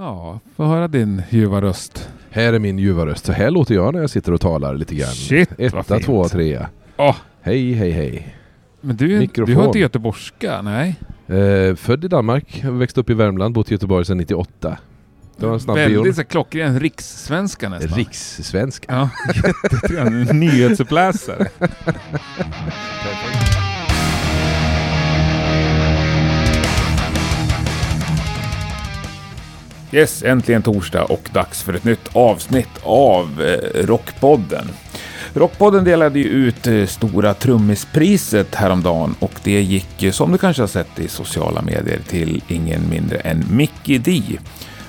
[0.00, 2.08] Ja, få höra din ljuva röst.
[2.30, 3.24] Här är min ljuva röst.
[3.24, 5.08] Så här låter jag när jag sitter och talar lite grann.
[5.08, 6.04] Shit, vad Etta, fint.
[6.04, 6.68] tvåa, trea.
[6.96, 7.16] Åh.
[7.40, 8.36] Hej, hej, hej.
[8.80, 9.54] Men du, Mikrofon.
[9.54, 10.96] du har inte göteborgska, nej?
[11.26, 14.78] Eh, född i Danmark, växte upp i Värmland, bott i Göteborg sedan 98.
[15.36, 17.98] Det var en snabb Väldigt så klockren rikssvenska nästan.
[17.98, 18.92] Rikssvenska.
[18.92, 19.10] Ja,
[19.62, 20.34] jättetrevlig.
[20.34, 21.48] Nyhetsuppläsare.
[29.92, 34.68] Yes, äntligen torsdag och dags för ett nytt avsnitt av eh, Rockpodden.
[35.34, 40.62] Rockpodden delade ju ut eh, Stora Trummispriset häromdagen och det gick, eh, som du kanske
[40.62, 44.22] har sett i sociala medier, till ingen mindre än Mickey D.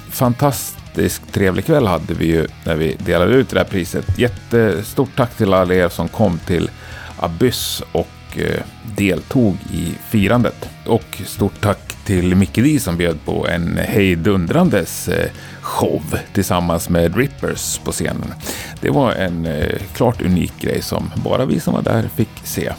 [0.09, 4.19] Fantastiskt trevlig kväll hade vi ju när vi delade ut det här priset.
[4.19, 6.69] Jättestort tack till alla er som kom till
[7.17, 8.61] Abyss och och eh,
[8.95, 10.69] deltog i firandet.
[10.85, 15.29] Och stort tack till Micke D som bjöd på en hejdundrandes eh,
[15.61, 16.03] show
[16.33, 18.33] tillsammans med Rippers på scenen.
[18.81, 22.71] Det var en eh, klart unik grej som bara vi som var där fick se.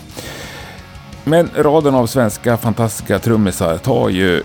[1.24, 4.42] Men raden av svenska fantastiska trummisar tar ju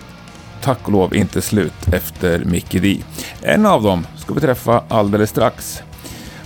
[0.62, 2.98] tack och lov inte slut efter Mickey D.
[3.42, 5.84] En av dem ska vi träffa alldeles strax.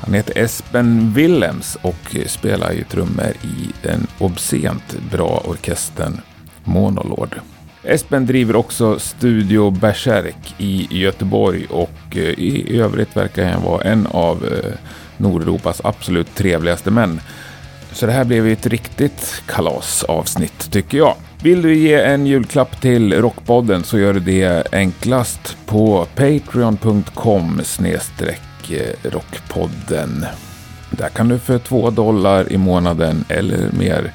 [0.05, 6.21] Han heter Espen Willems och spelar ju trummor i den obscent bra orkestern
[6.63, 7.35] Monolord.
[7.83, 14.07] Espen driver också Studio Berserk i Göteborg och eh, i övrigt verkar han vara en
[14.07, 14.71] av eh,
[15.17, 17.21] Nordeuropas absolut trevligaste män.
[17.91, 21.15] Så det här blev ju ett riktigt kalasavsnitt tycker jag.
[21.43, 28.50] Vill du ge en julklapp till Rockpodden så gör du det enklast på patreon.com snedstreck
[29.03, 30.25] rockpodden.
[30.89, 34.11] Där kan du för två dollar i månaden eller mer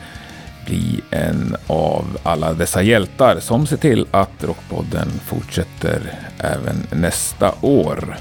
[0.66, 6.00] bli en av alla dessa hjältar som ser till att Rockpodden fortsätter
[6.38, 8.16] även nästa år.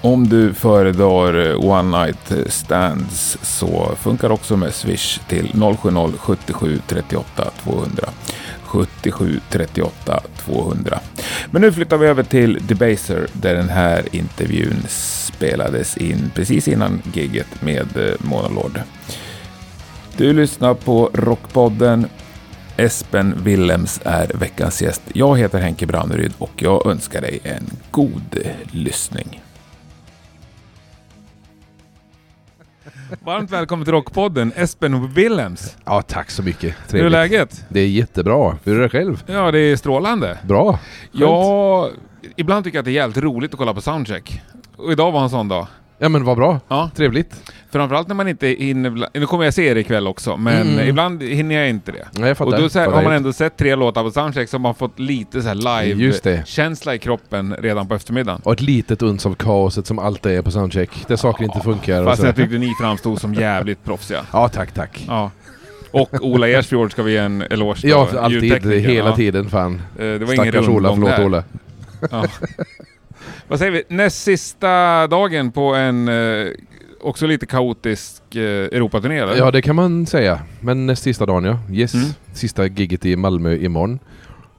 [0.00, 7.50] Om du föredrar One Night Stands så funkar också med Swish till 070 77 38
[7.62, 8.08] 200.
[8.66, 11.00] 77 38 200.
[11.50, 17.02] Men nu flyttar vi över till Debaser där den här intervjun spelades in precis innan
[17.14, 18.80] giget med eh, Monolord.
[20.16, 22.06] Du lyssnar på Rockpodden.
[22.76, 25.02] Espen Willems är veckans gäst.
[25.12, 28.38] Jag heter Henke Branneryd och jag önskar dig en god
[28.70, 29.42] lyssning.
[33.24, 35.76] Varmt välkommen till Rockpodden, Espen Willems.
[35.84, 36.62] Ja, tack så mycket.
[36.62, 37.12] Hur är Trevligt.
[37.12, 37.64] läget?
[37.68, 38.58] Det är jättebra.
[38.64, 39.22] Hur är det själv?
[39.26, 40.38] Ja, det är strålande.
[40.42, 40.72] Bra.
[40.72, 40.80] Skönt.
[41.12, 41.90] Ja,
[42.36, 44.42] ibland tycker jag att det är jävligt roligt att kolla på soundcheck.
[44.76, 45.66] Och idag var en sån dag.
[45.98, 46.60] Ja men vad bra.
[46.68, 47.52] Ja, Trevligt.
[47.72, 49.08] framförallt när man inte hinner...
[49.18, 50.88] Nu kommer jag se er ikväll också, men Mm.
[50.88, 52.06] ibland hinner jag inte det.
[52.12, 52.52] Nej, jag fattar.
[52.56, 54.74] Och då så här, har man ändå sett tre låtar på soundcheck så har man
[54.74, 58.40] fått lite så live-känsla i kroppen redan på eftermiddagen.
[58.44, 60.90] Och ett litet uns av kaoset som alltid är på soundcheck.
[61.08, 62.04] Där saker inte funkar.
[62.04, 64.20] Fast jag tyckte ni framstod som jävligt proffsiga.
[64.32, 65.04] Ja, tack, tack.
[65.08, 65.30] Ja.
[65.90, 68.66] Och Ola Ersfjord ska vi ge en eloge Ja, alltid.
[68.66, 69.16] Hela ja.
[69.16, 69.48] tiden.
[69.50, 69.82] Fan.
[69.98, 70.88] Eh, Det var ingen Stackars Ola.
[70.88, 71.24] rundgång Förlåt där.
[71.24, 71.44] Ola.
[72.10, 72.26] Ja.
[73.48, 73.82] Vad säger vi?
[73.88, 76.46] Näst sista dagen på en eh,
[77.00, 79.36] också lite kaotisk eh, Europaturné eller?
[79.36, 80.40] Ja, det kan man säga.
[80.60, 81.58] Men näst sista dagen ja.
[81.72, 81.94] Yes.
[81.94, 82.06] Mm.
[82.32, 83.98] Sista gigget i Malmö imorgon.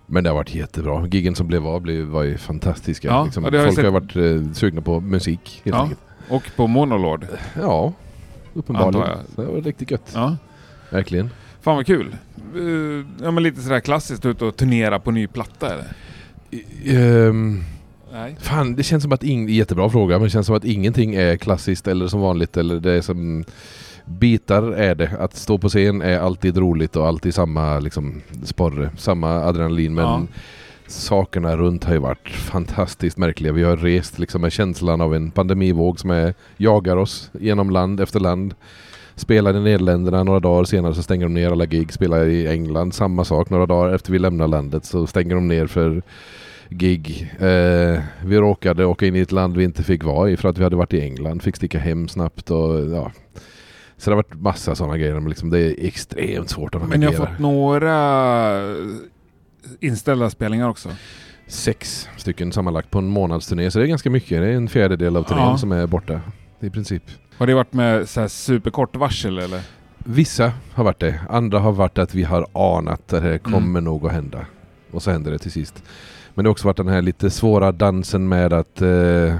[0.05, 1.07] Men det har varit jättebra.
[1.07, 3.07] Giggen som blev av blev, var ju fantastiska.
[3.07, 5.81] Ja, liksom, har folk har sett- varit eh, sugna på musik helt Ja.
[5.83, 5.99] enkelt.
[6.29, 7.27] Och på Monolord.
[7.61, 7.93] Ja,
[8.53, 9.07] uppenbarligen.
[9.35, 10.11] Det var riktigt gött.
[10.13, 10.37] Ja.
[10.89, 11.29] Verkligen.
[11.61, 12.15] Fan vad kul.
[12.55, 15.85] Eh, ja men lite sådär klassiskt ut och turnera på ny platta eller?
[16.51, 17.63] I- ehm,
[18.17, 18.35] Nej.
[18.39, 21.37] fan, det känns som att ing- jättebra fråga, men det känns som att ingenting är
[21.37, 23.45] klassiskt eller som vanligt eller det är som
[24.05, 25.11] bitar är det.
[25.19, 30.03] Att stå på scen är alltid roligt och alltid samma liksom sporre, samma adrenalin men
[30.05, 30.21] Ja.
[30.87, 33.51] sakerna runt har ju varit fantastiskt märkliga.
[33.53, 37.99] Vi har rest liksom med känslan av en pandemivåg som är, jagar oss genom land
[37.99, 38.55] efter land.
[39.15, 41.93] Spelar i Nederländerna några dagar senare så stänger de ner alla gig.
[41.93, 43.49] Spelar i England, samma sak.
[43.49, 46.01] Några dagar efter vi lämnar landet så stänger de ner för
[46.69, 47.33] gig.
[47.39, 50.57] Eh, vi råkade åka in i ett land vi inte fick vara i för att
[50.57, 51.41] vi hade varit i England.
[51.43, 53.11] Fick sticka hem snabbt och ja.
[53.97, 55.13] Så det har varit massa sådana grejer.
[55.13, 57.29] Men liksom det är extremt svårt att Men ni har navigera.
[57.31, 57.97] fått några
[59.79, 60.89] inställda spelningar också?
[61.47, 63.71] Sex stycken sammanlagt på en månadsturné.
[63.71, 64.41] Så det är ganska mycket.
[64.41, 65.57] Det är en fjärdedel av turnén Ja.
[65.57, 66.21] som är borta.
[66.59, 67.03] I princip.
[67.37, 69.61] Har det varit med så här superkort varsel eller?
[69.97, 71.19] Vissa har varit det.
[71.29, 73.83] Andra har varit att vi har anat att det kommer Mm.
[73.83, 74.45] nog att hända.
[74.91, 75.83] Och så händer det till sist.
[76.37, 79.35] Men det har också varit den här lite svåra dansen med att eh,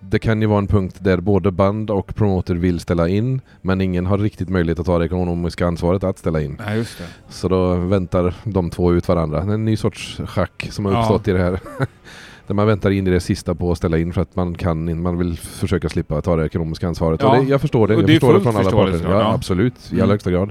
[0.00, 3.80] det kan ju vara en punkt där både band och promoter vill ställa in men
[3.80, 6.60] ingen har riktigt möjlighet att ta det ekonomiska ansvaret att ställa in.
[6.66, 7.04] Nej just det.
[7.28, 9.42] Så då väntar de två ut varandra.
[9.42, 10.98] En ny sorts schack som har Ja.
[11.00, 11.60] uppstått i det här.
[12.46, 15.02] Där man väntar in i det sista på att ställa in för att man kan
[15.02, 17.20] man vill försöka slippa ta det ekonomiska ansvaret.
[17.22, 17.34] Ja.
[17.40, 17.94] Det, jag förstår det.
[17.94, 19.00] Och Jag det förstår det från alla parter.
[19.04, 19.34] Ja, ja.
[19.34, 20.02] Absolut, i Mm.
[20.02, 20.50] allra högsta grad.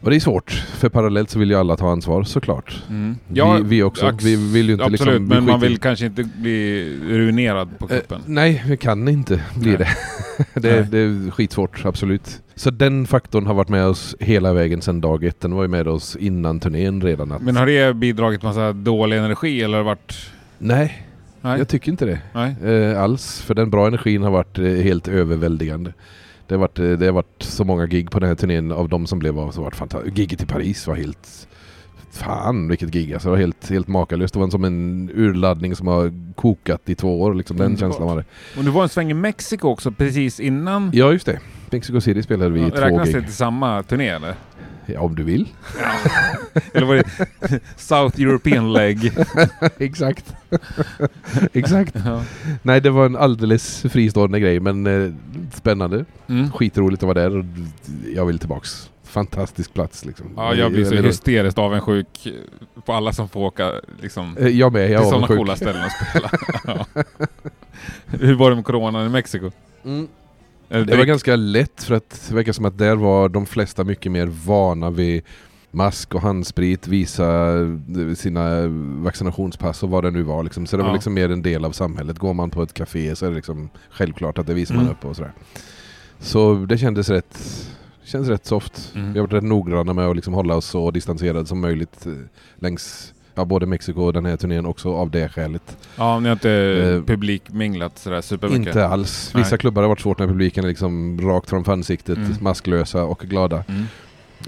[0.00, 2.82] Och det är svårt, för parallellt så vill ju alla ta ansvar såklart.
[2.90, 3.16] Mm.
[3.28, 4.12] vi, vi också.
[4.22, 5.24] Vi vill ju inte Absolut, liksom...
[5.28, 8.20] men man vill kanske inte bli ruinerad på Eh, kuppen.
[8.26, 9.78] nej, vi kan inte bli Nej.
[10.54, 10.60] det.
[10.60, 12.42] det, det är skitsvårt, absolut.
[12.54, 15.40] Så den faktorn har varit med oss hela vägen sedan dag ett.
[15.40, 17.32] Den var ju med oss innan turnén redan.
[17.32, 20.30] Att, Men har det bidragit massa dålig energi eller har det varit...
[20.58, 21.06] nej,
[21.40, 21.58] Nej.
[21.58, 22.20] jag tycker inte det.
[22.92, 23.40] Eh, alls.
[23.42, 25.92] För den bra energin har varit eh, helt överväldigande.
[26.48, 29.06] Det har, varit, det har varit så många gig på den här turnén av de
[29.06, 30.18] som blev var så varit fantastiskt.
[30.18, 31.48] Giget i Paris var helt...
[32.10, 33.28] Fan vilket gig alltså.
[33.28, 34.34] Det var helt, helt makalöst.
[34.34, 37.34] Det var som en urladdning som har kokat i två år.
[37.34, 37.56] Liksom.
[37.56, 38.24] Den Mm, känslan var det.
[38.58, 40.90] Och det var en sväng i Mexiko också precis innan.
[40.94, 41.38] Ja just det.
[41.70, 43.24] Mexico City spelade vi Ja, två Räknas det gig.
[43.24, 44.34] till samma turné eller?
[44.86, 45.48] Ja, om du vill.
[46.72, 49.12] Eller var det South European leg?
[49.78, 50.34] Exakt.
[51.52, 51.94] Exakt.
[52.04, 52.22] Ja.
[52.62, 55.12] Nej det var en alldeles fristående grej men eh,
[55.54, 56.04] spännande.
[56.28, 56.52] Mm.
[56.52, 57.44] Skitroligt att vara där och
[58.14, 58.90] jag vill tillbaks.
[59.04, 60.26] Fantastisk plats liksom.
[60.36, 62.28] Ja, jag blir så Eller- hysteriskt avundsjuk
[62.86, 63.72] på alla som får åka
[64.02, 66.30] liksom, Eh, Jag med, jag till sådana coola ställen att spela.
[66.66, 67.02] ja.
[68.06, 69.50] Hur var det med coronan i Mexiko?
[69.84, 70.08] Mm.
[70.68, 74.12] Det var ganska lätt för att det verkar som att där var de flesta mycket
[74.12, 75.22] mer vana vid
[75.70, 78.66] mask och handsprit, visa eh, sina
[79.04, 80.42] vaccinationspass och vad det nu var.
[80.42, 80.66] Liksom.
[80.66, 80.94] Så det var Ja.
[80.94, 82.18] liksom mer en del av samhället.
[82.18, 84.92] Går man på ett café så är det liksom självklart att det visar man Mm.
[84.96, 85.32] upp och sådär.
[86.18, 87.38] Så det kändes rätt,
[88.04, 88.92] kändes rätt soft.
[88.94, 89.12] Mm.
[89.12, 92.12] Vi har varit rätt noggranna med att liksom hålla oss så distanserade som möjligt eh,
[92.58, 95.76] längs ja, både Mexiko och den här turnén också av det skälet.
[95.96, 98.66] Ja, ni har inte Eh, publikminglat sådär supermycket?
[98.66, 99.32] Inte alls.
[99.34, 99.58] Vissa Nej.
[99.58, 102.32] klubbar har varit svårt när publiken är liksom rakt framför ansiktet, Mm.
[102.40, 103.64] masklösa och glada.
[103.68, 103.84] Mm.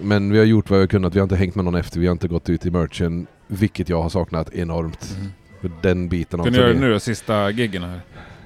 [0.03, 1.15] Men vi har gjort vad vi har kunnat.
[1.15, 2.01] Vi har inte hängt med någon efter.
[2.01, 3.27] Vi har inte gått ut i merchen.
[3.47, 5.17] Vilket jag har saknat enormt.
[5.21, 5.73] Mm.
[5.83, 8.01] Den biten av Ska ni göra det nu sista giggen här?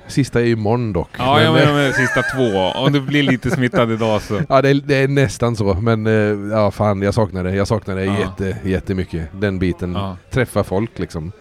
[0.06, 1.08] Sista är imorgon dock.
[1.18, 2.58] Ja, Men, jag eh, menar med sista två.
[2.74, 4.40] Om du blir lite smittad idag så...
[4.48, 5.74] Ja, det är, det är nästan så.
[5.74, 6.12] Men eh,
[6.56, 7.54] ja, fan jag saknar det.
[7.54, 8.18] Jag saknar det Ja.
[8.18, 9.28] jätte, jättemycket.
[9.40, 9.92] Den biten.
[9.94, 11.32] Ja, Träffa folk liksom.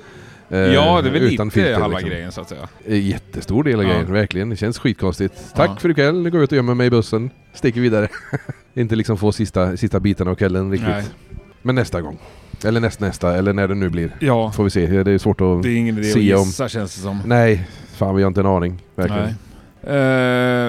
[0.49, 2.09] Eh, ja det är väl utan lite filter, halva liksom.
[2.09, 2.67] grejen så att säga.
[2.85, 3.89] Eh, Jättestor del av Ja.
[3.91, 4.49] grejen, verkligen.
[4.49, 5.33] Det känns skitkonstigt.
[5.55, 5.75] Tack Ja.
[5.75, 6.21] för ikväll.
[6.21, 7.29] Nu går jag ut och gömmer mig i bussen.
[7.53, 8.07] Sticker vidare.
[8.73, 10.89] Inte liksom få sista, sista biten av kvällen riktigt.
[10.89, 11.03] Nej.
[11.61, 12.17] Men nästa gång.
[12.65, 14.15] Eller näst, nästa, eller när det nu blir.
[14.19, 15.03] Ja, Får vi se.
[15.03, 15.63] Det är svårt att...
[15.63, 17.19] det är ingen idé att Se om- gissa känns det som.
[17.25, 17.67] Nej,
[18.05, 18.79] fan vi har inte en aning.
[18.95, 19.33] Verkligen.
[19.81, 20.67] Nej.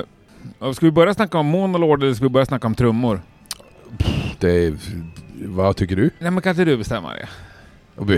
[0.61, 3.21] Uh, ska vi börja snacka om Monolord eller ska vi börja snacka om trummor?
[4.39, 4.75] Det är,
[5.45, 6.11] vad tycker du?
[6.19, 7.29] Nej men kan inte du bestämma det?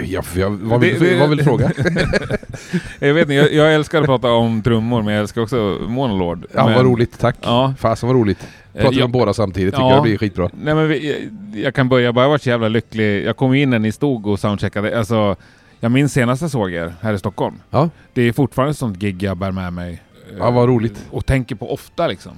[0.06, 1.70] Ja, jag, vad, vill, Det- det- vad vill du fråga?
[2.98, 6.46] jag vet inte, jag, jag älskar att prata om trummor men jag älskar också Monolord.
[6.54, 7.18] Ja, men, vad roligt.
[7.18, 7.36] Tack.
[7.42, 8.38] Ja, Fasen vad roligt.
[8.74, 9.94] eh, Pratar vi jag- om båda samtidigt tycker Ja.
[9.94, 10.50] jag blir skitbra.
[10.62, 11.10] Nej men vi,
[11.52, 13.24] jag, jag kan börja, bara jag varit så jävla lycklig.
[13.24, 14.98] Jag kom in när ni stod och soundcheckade.
[14.98, 15.36] Alltså,
[15.84, 17.54] jag minns senast jag såg er här i Stockholm.
[17.70, 17.90] Ja.
[18.12, 20.02] Det är fortfarande ett sånt gig jag bär med mig.
[20.32, 21.06] eh, Ja, vad roligt.
[21.10, 22.32] Och tänker på ofta liksom.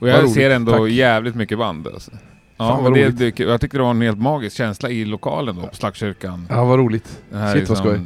[0.00, 0.88] Och jag ser ändå tack.
[0.90, 2.10] jävligt mycket band alltså.
[2.56, 5.66] Ja, Fan, det, det, jag tycker det var en helt magisk känsla i lokalen då,
[5.66, 6.46] på Slagskyrkan.
[6.50, 7.20] Ja, vad roligt.
[7.30, 7.94] Den här Shit, vad skoj.
[7.94, 8.00] eh,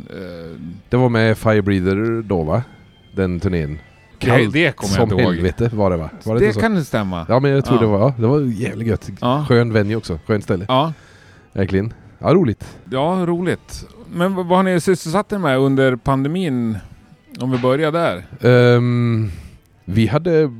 [0.88, 2.62] Det var med Firebreather då va?
[3.14, 3.79] Den turnén.
[4.19, 5.34] det, Kallt det kommer jag som inte ihåg.
[5.34, 6.11] helvete var det va?
[6.25, 6.61] Var det, Det inte så?
[6.61, 7.26] kan det stämma.
[7.29, 7.81] Ja men jag tror Ja.
[7.82, 9.11] det var, ja, det var jävligt gött.
[9.20, 9.44] Ja.
[9.49, 10.64] Skön venue också, skönt ställe.
[10.69, 10.93] Ja,
[11.52, 11.94] Verkligen.
[12.19, 12.79] Ja, roligt.
[12.90, 13.87] ja, roligt.
[14.14, 16.76] Men vad har ni sysselsatt er med under pandemin?
[17.41, 18.25] Om vi börjar där.
[18.76, 19.31] Um,
[19.84, 20.53] vi, hade,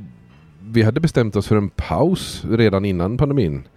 [0.59, 3.67] vi hade bestämt oss för en paus redan innan pandemin.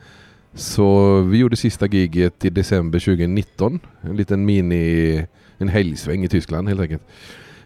[0.54, 3.80] Så vi gjorde sista giget i december 2019.
[4.00, 5.26] En liten mini...
[5.58, 7.02] En helgsväng i Tyskland helt enkelt.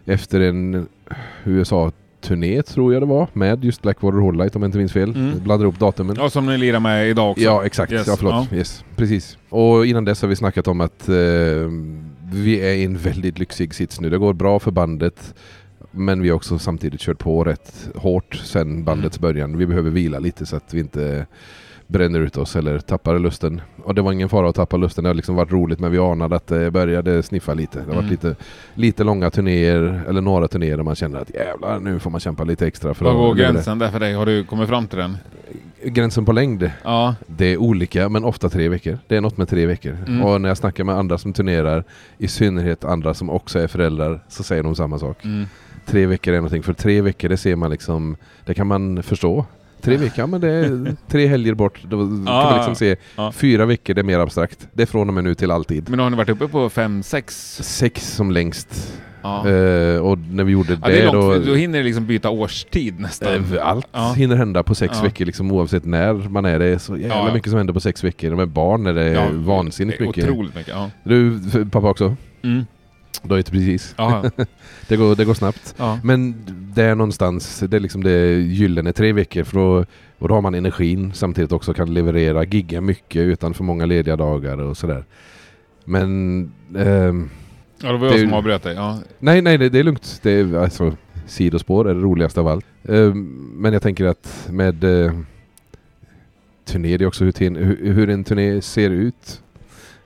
[0.05, 3.27] Efter en eh, USA USA-turné tror jag det var.
[3.33, 5.15] Med just Blackwater Hollight om jag inte minns fel.
[5.15, 5.39] Mm.
[5.43, 6.15] Blandar ihop datumen.
[6.19, 7.43] Ja, som ni lirar med idag också.
[7.43, 7.91] Ja, exakt.
[7.91, 8.53] Yes, Ja, förlåt.
[8.53, 9.37] Yes, precis.
[9.49, 11.15] Och innan dess har vi snackat om att eh,
[12.33, 14.09] vi är i en väldigt lyxig sits nu.
[14.09, 15.33] Det går bra för bandet.
[15.93, 19.21] Men vi har också samtidigt kört på rätt hårt sen bandets Mm.
[19.33, 19.57] början.
[19.57, 21.25] Vi behöver vila lite så att vi inte
[21.91, 23.61] bränner ut oss eller tappar lusten.
[23.83, 25.03] Och det var ingen fara att tappa lusten.
[25.03, 27.77] Det har liksom varit roligt men vi anade att det började sniffa lite.
[27.79, 27.95] Det har Mm.
[28.05, 28.35] varit lite,
[28.73, 32.43] lite långa turnéer eller några turnéer där man känner att jävlar nu får man kämpa
[32.43, 32.93] lite extra.
[32.93, 34.13] För Vad går gränsen där för dig?
[34.13, 35.17] Har du kommit fram till den?
[35.83, 36.71] Gränsen på längd?
[36.83, 37.15] Ja.
[37.27, 38.97] Det är olika, men ofta tre veckor.
[39.07, 39.97] Det är något med tre veckor.
[40.07, 40.23] Mm.
[40.23, 41.83] Och när jag snackar med andra som turnerar,
[42.17, 45.25] i synnerhet andra som också är föräldrar, så säger de samma sak.
[45.25, 45.45] Mm.
[45.85, 49.45] Tre veckor är någonting, för tre veckor det ser man liksom, det kan man förstå.
[49.81, 51.79] Tre veckor, men det är tre helger bort.
[51.83, 52.95] Då kan man liksom se.
[53.15, 53.31] ja.
[53.31, 54.67] Fyra veckor, det är mer abstrakt.
[54.73, 55.89] Det är från och med nu till alltid.
[55.89, 57.57] Men har ni varit uppe på fem, sex?
[57.63, 58.93] Sex som längst.
[59.23, 59.47] Ja.
[59.49, 61.51] Eh, och när vi gjorde det det långt, då...
[61.51, 63.33] då hinner det liksom byta årstid nästan.
[63.55, 66.65] Eh, Allt hinner hända på sex veckor liksom, oavsett när man är det.
[66.65, 68.35] är så jävla mycket som händer på sex veckor.
[68.35, 70.23] Med barn är det Ja, vansinnigt det är mycket.
[70.29, 70.75] Otroligt mycket.
[71.03, 71.39] Du,
[71.71, 72.15] pappa också?
[72.43, 72.65] Mm.
[73.23, 73.95] Då är det precis.
[73.97, 74.23] Ja.
[74.87, 75.75] Det går, det går snabbt.
[75.77, 75.99] ja.
[76.03, 76.35] Men
[76.75, 79.85] där någonstans, det är liksom det gyllene tre veckor för då,
[80.19, 84.15] och då har man energin samtidigt också kan leverera, gigga mycket utan för många lediga
[84.15, 85.05] dagar och sådär.
[85.85, 86.09] Men
[86.77, 87.29] ehm,
[87.81, 88.75] ja, det var jag Det- som avbröt dig.
[88.75, 88.99] Ja.
[89.19, 90.19] nej, nej, det, det är lugnt.
[90.23, 90.95] Det är alltså
[91.27, 92.65] sidospår är det roligaste av allt.
[92.89, 95.11] Ehm, men jag tänker att med uh,
[96.65, 99.41] turné, det är också hur, hur, hur en turné ser ut.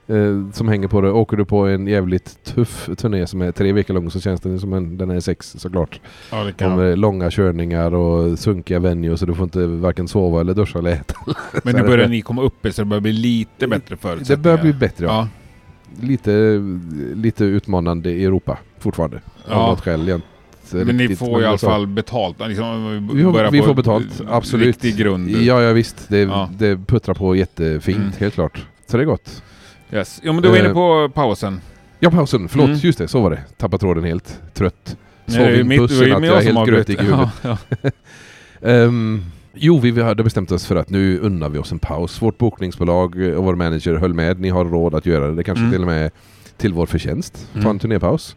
[0.07, 1.11] Eh, som hänger på det.
[1.11, 4.59] Åker du på en jävligt tuff turné som är tre veckor lång så känns den
[4.59, 5.99] som en, den är sex såklart.
[6.31, 10.41] ja, det kan Om långa körningar och sunkiga venues så du får inte varken sova
[10.41, 11.15] eller duscha eller äta.
[11.63, 12.07] Men nu börjar det.
[12.07, 14.43] ni komma upp så det börjar bli lite bättre Det förutsättningar.
[14.43, 15.11] börjar bli bättre ja.
[15.11, 15.27] Ja.
[16.07, 16.61] Lite,
[17.15, 19.21] lite utmanande i Europa fortfarande.
[19.47, 19.53] Ja.
[19.55, 20.09] Av något skäl.
[20.09, 22.37] Inte Men ni får i alla fall betalt.
[22.47, 24.67] Liksom, Vi får, vi får betalt, absolut.
[24.67, 25.29] Riktig grund.
[25.29, 26.09] Ja, ja visst.
[26.09, 26.49] Det, Ja.
[26.57, 28.11] det puttrar på jättefint, Mm.
[28.19, 28.65] helt klart.
[28.87, 29.43] Så det är gott.
[29.95, 30.19] Yes.
[30.23, 31.61] Jo men du var inne Eh, på pausen.
[31.99, 32.47] Ja, pausen.
[32.49, 32.79] Förlåt, Mm.
[32.83, 33.07] just det.
[33.07, 33.43] Så var det.
[33.57, 34.41] Tappat tråden helt.
[34.53, 34.97] Trött.
[35.27, 37.29] Sov i bussen att jag är helt grötig i huvudet.
[37.41, 37.89] Ja, ja.
[38.61, 39.21] Ehm,
[39.53, 42.21] jo, vi, vi hade bestämt oss för att nu unnar vi oss en paus.
[42.21, 44.39] Vårt bokningsbolag och vår manager höll med.
[44.39, 45.35] Ni har råd att göra det.
[45.35, 45.71] Det kanske Mm.
[45.71, 46.11] till och med
[46.57, 47.47] till vår förtjänst.
[47.53, 47.71] Ta Mm.
[47.71, 48.35] en turnépaus.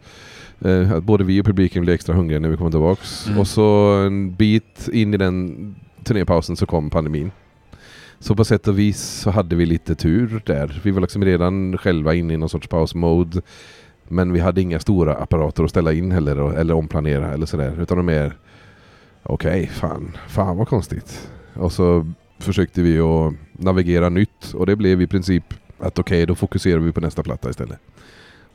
[0.65, 3.27] Eh, att både vi och publiken blir extra hungriga när vi kommer tillbaks.
[3.27, 3.39] Mm.
[3.39, 7.31] Och så en bit in i den turnépausen så kom pandemin.
[8.19, 10.81] Så på sätt och vis så hade vi lite tur där.
[10.83, 13.41] Vi var liksom redan själva inne i någon sorts pausmode.
[14.07, 17.81] Men vi hade inga stora apparater att ställa in heller eller omplanera eller sådär.
[17.81, 18.33] Utan de mer
[19.23, 21.29] Okej, fan, fan vad konstigt.
[21.53, 25.43] Och så försökte vi att navigera nytt och det blev i princip
[25.79, 27.79] att okej, då fokuserar vi på nästa platta istället.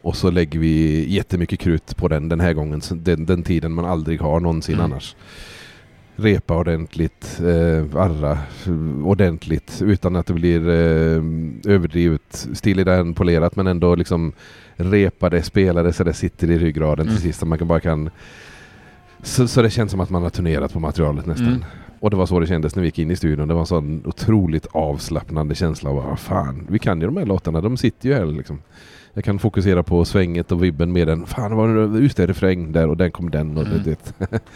[0.02, 3.84] Och så lägger vi jättemycket krut på den den här gången, den, den tiden man
[3.84, 4.84] aldrig har någonsin Mm.
[4.84, 5.16] annars.
[6.16, 8.32] Repa ordentligt, eh, arra
[8.66, 11.22] eh, ordentligt utan att det blir eh,
[11.74, 12.48] överdrivet
[12.84, 14.32] den polerat men ändå liksom
[14.76, 17.14] repa det, spela det så det sitter i ryggraden Mm.
[17.16, 18.10] till sist så man kan bara kan
[19.22, 21.48] så, så det känns som att man har turnerat på materialet nästan.
[21.48, 21.64] Mm.
[22.00, 23.48] Och det var så det kändes när vi gick in i studion.
[23.48, 27.26] Det var en sån otroligt avslappnande känsla av ah, fan, vi kan ju de här
[27.26, 28.58] låtarna, de sitter ju här liksom.
[29.14, 31.26] Jag kan fokusera på svänget och vibben med den.
[31.26, 33.82] Fan, var det, just det, refräng där och den kom den och Mm.
[33.84, 34.14] det.
[34.18, 34.40] det.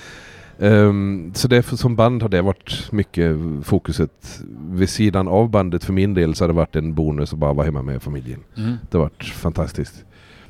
[0.59, 4.41] Ehm, så det, som band har det varit mycket fokuset.
[4.71, 7.53] Vid sidan av bandet för min del så har det varit en bonus att bara
[7.53, 8.41] vara hemma med familjen.
[8.57, 8.75] Mm.
[8.91, 10.05] Det har varit fantastiskt.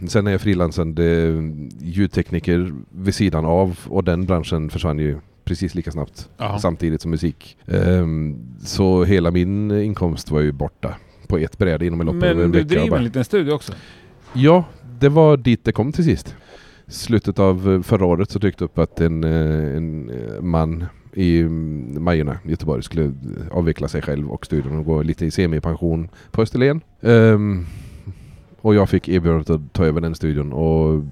[0.09, 1.35] Sen är jag frilansande
[1.81, 6.59] ljudtekniker vid sidan av och den branschen försvann ju precis lika snabbt Ja.
[6.59, 7.57] samtidigt som musik.
[7.67, 10.95] Ehm, så hela min inkomst var ju borta
[11.27, 13.73] på ett bräde inom en lopp Men en du driver en liten studio också?
[14.33, 14.65] Ja,
[15.01, 16.37] det var dit det kom till sist.
[16.89, 20.85] Slutet av eh, förra året så dök det upp att en, eh, en eh, man
[21.13, 23.13] i mm, Majorna Göteborg skulle
[23.51, 26.81] avveckla sig själv och studion och gå lite i semipension på Österlen.
[27.01, 27.67] Ehm,
[28.61, 31.03] och jag fick erbjudandet att ta över den studion och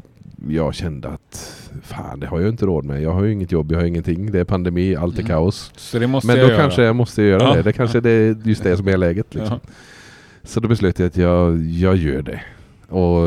[0.48, 1.52] jag kände att
[1.82, 3.02] fan det har jag inte råd med.
[3.02, 4.32] Jag har ju inget jobb, jag har ingenting.
[4.32, 5.28] Det är pandemi, allt är Mm.
[5.28, 5.72] kaos.
[5.92, 6.56] Men jag då göra.
[6.56, 7.54] kanske jag måste göra Ja.
[7.54, 7.62] det.
[7.62, 9.34] Det kanske är just det som är läget.
[9.34, 9.58] Liksom.
[9.66, 9.70] Ja.
[10.42, 12.40] Så då beslöt jag att jag, jag gör det.
[12.88, 13.22] Och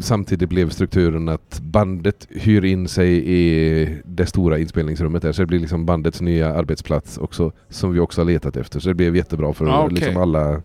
[0.00, 5.32] samtidigt blev strukturen att bandet hyr in sig i det stora inspelningsrummet där.
[5.32, 7.52] Så det blir liksom bandets nya arbetsplats också.
[7.68, 8.80] Som vi också har letat efter.
[8.80, 9.94] Så det blev jättebra för Ah, okej.
[9.94, 10.62] liksom alla.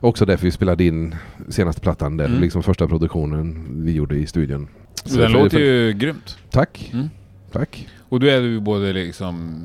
[0.00, 1.14] Också därför vi spelade in
[1.48, 2.24] senaste plattan där.
[2.26, 2.40] Mm.
[2.40, 4.68] Liksom första produktionen vi gjorde i studion.
[5.04, 6.38] Så Den låter för- ju grymt.
[6.50, 6.90] Tack.
[6.92, 7.08] Mm.
[7.52, 7.88] Tack.
[8.08, 9.64] Och du är ju både liksom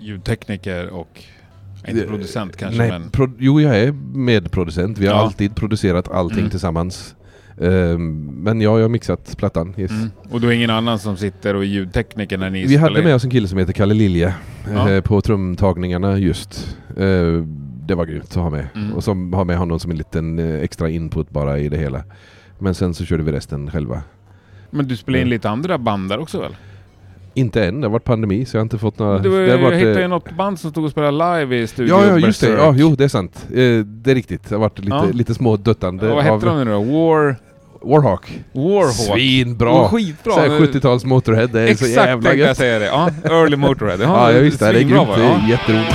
[0.00, 1.24] ljudtekniker och...
[1.88, 3.10] Inte Eh, producent kanske Nej, men...
[3.10, 4.98] pro- jo, jag är medproducent.
[4.98, 5.20] Vi har Ja.
[5.20, 6.50] alltid producerat allting Mm.
[6.50, 7.14] tillsammans.
[7.60, 9.74] Ehm, men ja, jag har mixat plattan.
[9.76, 9.90] Yes.
[9.90, 10.10] Mm.
[10.30, 13.02] Och du är ingen annan som sitter och är ljudtekniker när ni Vi spelar hade
[13.02, 14.34] med oss en kille som heter Kalle Lilja
[14.74, 14.90] Ja.
[14.90, 16.76] eh, på trumtagningarna just.
[16.96, 17.42] Eh,
[17.86, 18.66] det var grymt att ha med.
[18.74, 18.92] Mm.
[18.94, 22.04] Och som har med honom som en liten eh, extra input bara i det hela.
[22.58, 24.02] Men sen så körde vi resten själva.
[24.70, 25.30] Men du spelar in Mm.
[25.30, 26.56] lite andra band där också väl?
[27.34, 29.12] Inte än, det har varit pandemi så jag har inte fått några...
[29.12, 31.56] Var, det har jag varit, hittade eh, ju något band som stod och spelade live
[31.62, 32.48] i studio Ja, ja just det.
[32.50, 33.46] Ja, jo det är sant.
[33.50, 34.48] Eh, det är riktigt.
[34.48, 35.04] Det har varit lite, Ja.
[35.12, 36.80] lite små döttande Vad hette de nu då?
[36.82, 37.36] War...
[37.82, 38.40] Warhawk.
[38.52, 38.92] Warhawk.
[38.94, 39.88] Svinbra!
[39.88, 40.32] Skitbra!
[40.32, 42.56] Såhär Nu- 70-tals Motorhead, det är Exakt så jävla tänkte jag gött.
[42.56, 42.86] säga det.
[42.86, 43.96] Ja, Early Motorhead.
[44.02, 44.72] Ja, jag visste det.
[44.72, 45.08] Det är grymt.
[45.16, 45.48] Det är Ja.
[45.48, 45.94] jätteroligt.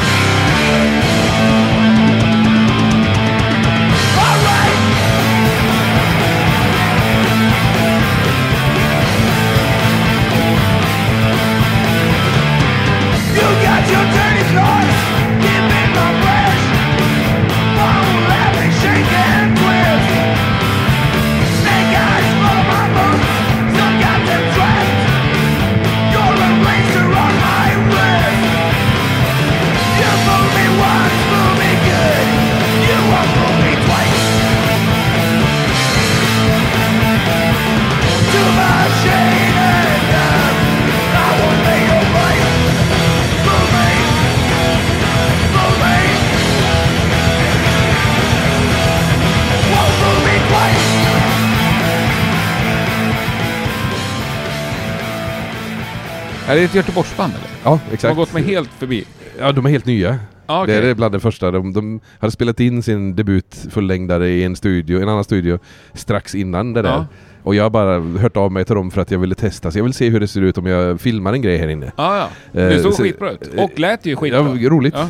[56.59, 57.47] Det ett Göteborgsband eller?
[57.63, 58.03] Ja, exakt.
[58.15, 59.05] har gått mig helt förbi?
[59.39, 60.19] Ja, de är helt nya.
[60.47, 60.81] Ja, okej.
[60.81, 61.51] Det är bland det första.
[61.51, 65.59] De, de hade spelat in sin debut fullängdare i en studio, en annan studio
[65.93, 66.89] strax innan det där.
[66.89, 67.05] Ja.
[67.43, 69.71] Och jag har bara hört av mig till dem för att jag ville testa.
[69.71, 71.91] Så jag vill se hur det ser ut om jag filmar en grej här inne.
[71.95, 72.29] Ja, ja.
[72.51, 73.49] Det Eh, såg så- skitbra ut.
[73.57, 74.57] Och lät ju skitbra.
[74.59, 74.93] Ja, roligt.
[74.97, 75.07] Ja.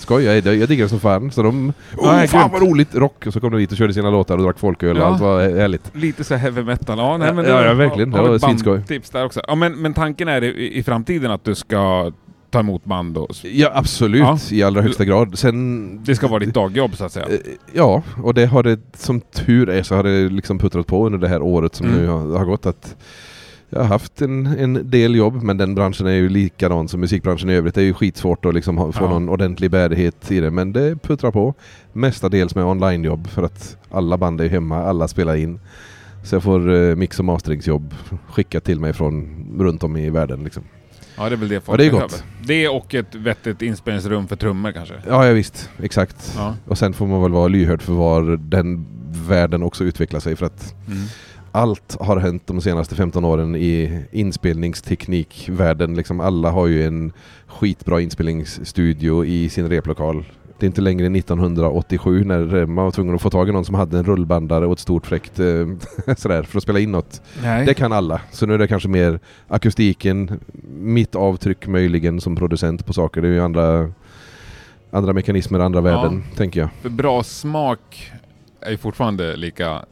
[0.00, 1.30] Skoj, jag, jag diggar det som fan.
[1.30, 1.72] Så de...
[1.96, 2.52] Oh, fan grymt.
[2.52, 2.94] vad roligt!
[2.94, 3.26] Rock!
[3.26, 5.06] Och så kom de dit och körde sina låtar och drack folköl och Ja.
[5.06, 5.90] allt var härligt.
[5.96, 6.98] Lite så heavy metal.
[6.98, 8.10] Ja, nej, Ja, men ja, ja, verkligen.
[8.10, 8.76] Det var svinskoj.
[8.76, 9.40] bandtips där också.
[9.48, 12.12] Ja, men, men tanken är i, i framtiden att du ska
[12.50, 13.30] ta emot band och...
[13.42, 14.20] Ja, absolut.
[14.20, 14.38] Ja.
[14.50, 15.38] I allra högsta grad.
[15.38, 16.04] Sen...
[16.04, 17.26] Det ska vara ditt dagjobb så att säga.
[17.26, 17.36] Eh,
[17.72, 21.18] Ja, och det har det som tur är så har det liksom puttrat på under
[21.18, 21.98] det här året som Mm.
[22.00, 22.96] nu har, har gått att
[23.70, 27.50] jag har haft en, en del jobb men den branschen är ju likadan som musikbranschen
[27.50, 27.74] i övrigt.
[27.74, 29.08] Det är ju skitsvårt att liksom ha, få Ja.
[29.10, 31.54] någon ordentlig bärighet i det men det puttrar på.
[31.92, 35.60] Mestadels med onlinejobb för att alla band är hemma, alla spelar in.
[36.24, 37.94] Så jag får eh, mix och masteringsjobb
[38.28, 40.44] skickat till mig från runt om i världen.
[40.44, 40.62] Liksom.
[41.16, 42.24] Ja, det är väl det Ja, folk det är gott.
[42.46, 44.94] Det och ett vettigt inspelningsrum för trummor kanske.
[45.08, 45.70] Ja, ja visst.
[45.82, 46.34] Exakt.
[46.36, 46.54] Ja.
[46.66, 48.86] Och sen får man väl vara lyhörd för var den
[49.28, 50.98] världen också utvecklar sig för att Mm.
[51.52, 55.94] Allt har hänt de senaste 15 åren i inspelningsteknikvärlden.
[55.94, 57.12] Liksom alla har ju en
[57.46, 60.24] skitbra inspelningsstudio i sin replokal.
[60.58, 63.74] Det är inte längre 1987 när man var tvungen att få tag i någon som
[63.74, 65.66] hade en rullbandare och ett stort fräckt eh,
[66.16, 67.22] sådär för att spela in något.
[67.42, 67.66] Nej.
[67.66, 68.20] Det kan alla.
[68.30, 70.40] Så nu är det kanske mer akustiken,
[70.72, 73.22] mitt avtryck möjligen som producent på saker.
[73.22, 73.92] Det är ju andra,
[74.90, 76.68] andra mekanismer, andra värden, tänker jag.
[76.82, 78.12] För bra smak
[78.60, 79.84] är ju fortfarande lika...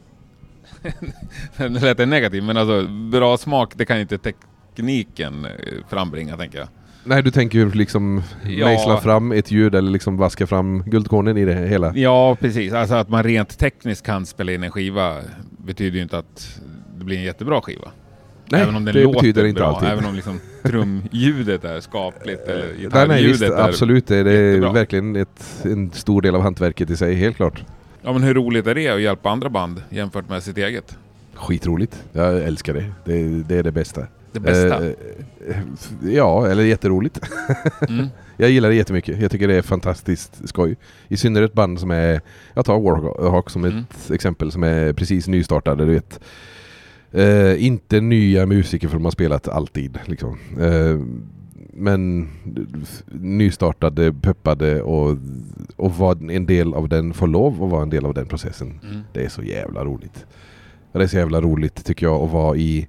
[1.57, 5.51] det lät negativt, men alltså bra smak det kan inte tekniken eh,
[5.89, 6.67] frambringa tänker jag.
[7.03, 8.65] Nej, du tänker ju liksom Ja.
[8.67, 11.95] mejsla fram ett ljud eller liksom vaska fram guldkornen i det hela.
[11.95, 12.73] Ja, precis.
[12.73, 15.17] Alltså att man rent tekniskt kan spela in en skiva
[15.57, 16.61] betyder ju inte att
[16.97, 17.91] det blir en jättebra skiva.
[18.51, 19.89] Nej, även om den det låter betyder inte bra, alltid.
[19.89, 23.63] även om liksom trumljudet är skapligt eller Nej, nej, visst, gitarrljudet är...
[23.69, 24.07] absolut.
[24.07, 24.71] Det är, det är jättebra.
[24.71, 27.63] verkligen ett, en stor del av hantverket i sig, helt klart.
[28.01, 30.97] Ja, men hur roligt är det att hjälpa andra band jämfört med sitt eget?
[31.33, 32.03] Skitroligt.
[32.11, 32.85] Jag älskar det.
[33.05, 34.07] Det, det är det bästa.
[34.31, 34.85] Det bästa?
[34.85, 34.91] Eh,
[35.49, 35.57] eh,
[36.13, 37.19] ja, eller jätteroligt.
[37.89, 38.07] Mm.
[38.37, 39.21] Jag gillar det jättemycket.
[39.21, 40.75] Jag tycker det är fantastiskt skoj.
[41.07, 42.21] I synnerhet band som är,
[42.53, 43.85] jag tar Warhawk som ett Mm.
[44.11, 46.19] exempel, som är precis nystartade, du vet.
[47.11, 49.99] Eh, inte nya musiker för de har spelat alltid.
[50.05, 50.37] Liksom.
[50.59, 50.99] Eh,
[51.73, 52.29] men
[53.11, 55.17] nystartade, peppade och,
[55.75, 58.79] och vara en del av den, få lov att vara en del av den processen.
[58.89, 59.01] Mm.
[59.13, 60.25] Det är så jävla roligt.
[60.91, 62.87] Det är så jävla roligt tycker jag att vara i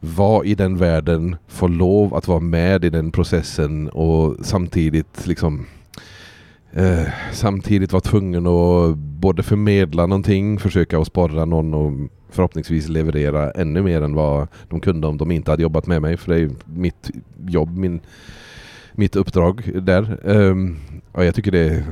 [0.00, 5.66] vara i den världen, få lov att vara med i den processen och samtidigt liksom
[6.72, 11.92] eh, samtidigt vara tvungen att både förmedla någonting, försöka att sporra någon och
[12.34, 16.16] förhoppningsvis leverera ännu mer än vad de kunde om de inte hade jobbat med mig.
[16.16, 17.10] För det är ju mitt
[17.46, 18.00] jobb, min,
[18.92, 20.18] mitt uppdrag där.
[20.24, 20.76] Ehm, um,
[21.12, 21.84] och jag tycker det är,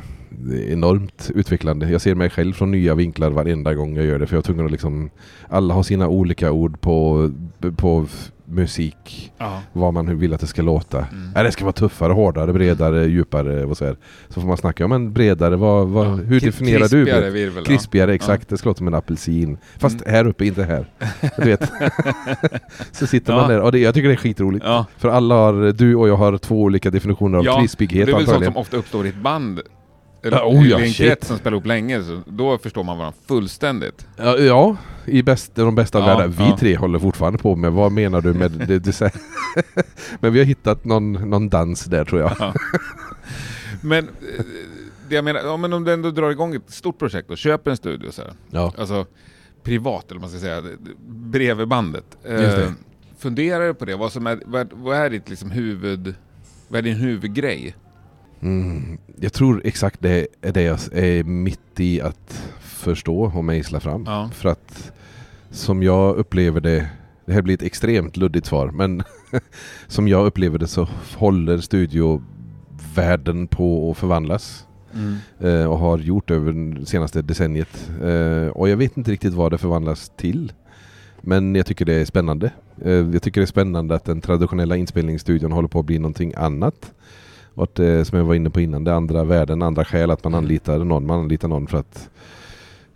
[0.69, 1.91] enormt utvecklande.
[1.91, 4.27] Jag ser mig själv från nya vinklar varenda gång jag gör det.
[4.27, 5.11] För jag är tvungen att liksom,
[5.49, 7.31] alla har sina olika ord på,
[7.77, 8.07] på
[8.53, 9.33] musik.
[9.39, 9.61] Ja.
[9.73, 10.99] Vad man vill att det ska låta.
[10.99, 11.31] Mm.
[11.35, 13.95] Nej, det ska vara tuffare, hårdare, bredare, djupare och så.
[14.29, 16.11] Så får man snacka om en bredare, vad, vad, Ja.
[16.15, 16.89] hur definierar du?
[16.89, 17.65] krispigare virvel.
[17.65, 18.49] Krispigare, exakt.
[18.49, 19.59] Det ska låta som en apelsin.
[19.79, 20.15] Fast Mm.
[20.15, 20.87] här uppe, inte här.
[21.39, 21.73] Du vet.
[22.93, 24.65] så sitter man där och det, jag tycker det är skitroligt.
[24.99, 28.27] För alla har, du och jag har två olika definitioner av krispighet det är väl
[28.27, 29.61] sånt som ofta uppstår i ett band.
[30.23, 30.97] Ja, oh ja, i en shit.
[31.07, 34.07] krets som spelar ihop länge, så då förstår man varandra fullständigt.
[34.17, 36.29] Ja, ja i bäst, de bästa Ja, världar.
[36.29, 36.57] Vi ja.
[36.61, 38.79] tre håller fortfarande på med, vad menar du med det?
[38.79, 39.15] det så här-
[40.21, 42.55] Men vi har hittat någon, någon dans där tror jag.
[43.83, 44.45] Men eh,
[45.09, 47.71] det jag menar, ja, men om du ändå drar igång ett stort projekt och köper
[47.71, 48.73] en studio så här, Ja.
[48.79, 49.07] alltså
[49.63, 52.05] privat eller vad man ska säga, det- det- bredvid bandet.
[52.23, 52.63] Det.
[52.63, 52.71] Eh,
[53.19, 53.97] funderar du på det?
[53.97, 56.15] Vad, som är, vad, vad är ditt liksom huvud...
[56.69, 57.75] Vad är din huvudgrej?
[58.43, 63.81] Mm, jag tror exakt det är det jag är mitt i att förstå och mejsla
[63.81, 64.05] fram.
[64.07, 64.31] Ja.
[64.35, 64.93] För att
[65.51, 66.89] som jag upplever det,
[67.27, 69.03] det här blir ett extremt luddigt svar, men
[69.87, 74.67] som jag upplever det så håller studiovärlden på att förvandlas.
[75.41, 77.91] eh, och har gjort över det senaste decenniet.
[78.03, 80.53] Eh, och jag vet inte riktigt vad det förvandlas till.
[81.21, 82.51] Men jag tycker det är spännande.
[82.85, 86.35] Eh, jag tycker det är spännande att den traditionella inspelningsstudion håller på att bli någonting
[86.37, 86.93] annat.
[87.55, 90.25] Och att, eh, som jag var inne på innan, det andra värden, andra skäl att
[90.25, 91.07] man anlitar någon.
[91.07, 92.11] Man anlitar någon för att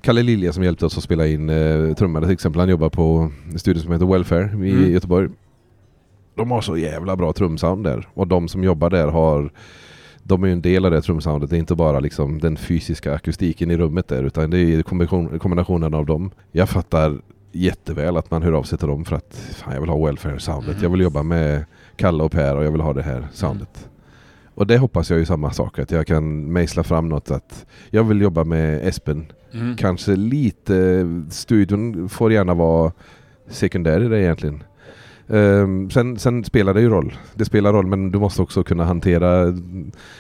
[0.01, 3.31] Kalle Lilja som hjälpte oss att spela in eh, trummor till exempel, han jobbar på
[3.53, 4.93] en studio som heter Welfare i Mm.
[4.93, 5.29] Göteborg.
[6.35, 8.09] De har så jävla bra trumsound där.
[8.15, 9.51] Och de som jobbar där har
[10.23, 11.51] de är ju en del av det trumsoundet.
[11.51, 15.39] Det är inte bara liksom den fysiska akustiken i rummet där utan det är kombination,
[15.39, 16.31] kombinationen av dem.
[16.53, 17.19] Jag fattar
[17.53, 20.71] jätteväl att man hör av sig till dem för att fan, jag vill ha welfare-soundet.
[20.71, 20.83] Mm.
[20.83, 21.65] Jag vill jobba med
[21.97, 23.89] Kalle och Per och jag vill ha det här soundet.
[24.57, 28.05] Och det hoppas jag ju samma sak, att jag kan mejsla fram något att jag
[28.05, 29.27] vill jobba med Espen.
[29.53, 29.77] Mm.
[29.77, 32.93] Kanske lite, studion får gärna vara
[33.49, 34.63] sekundär i det egentligen.
[35.29, 37.17] Ehm, sen, sen spelar det ju roll.
[37.35, 39.55] Det spelar roll men du måste också kunna hantera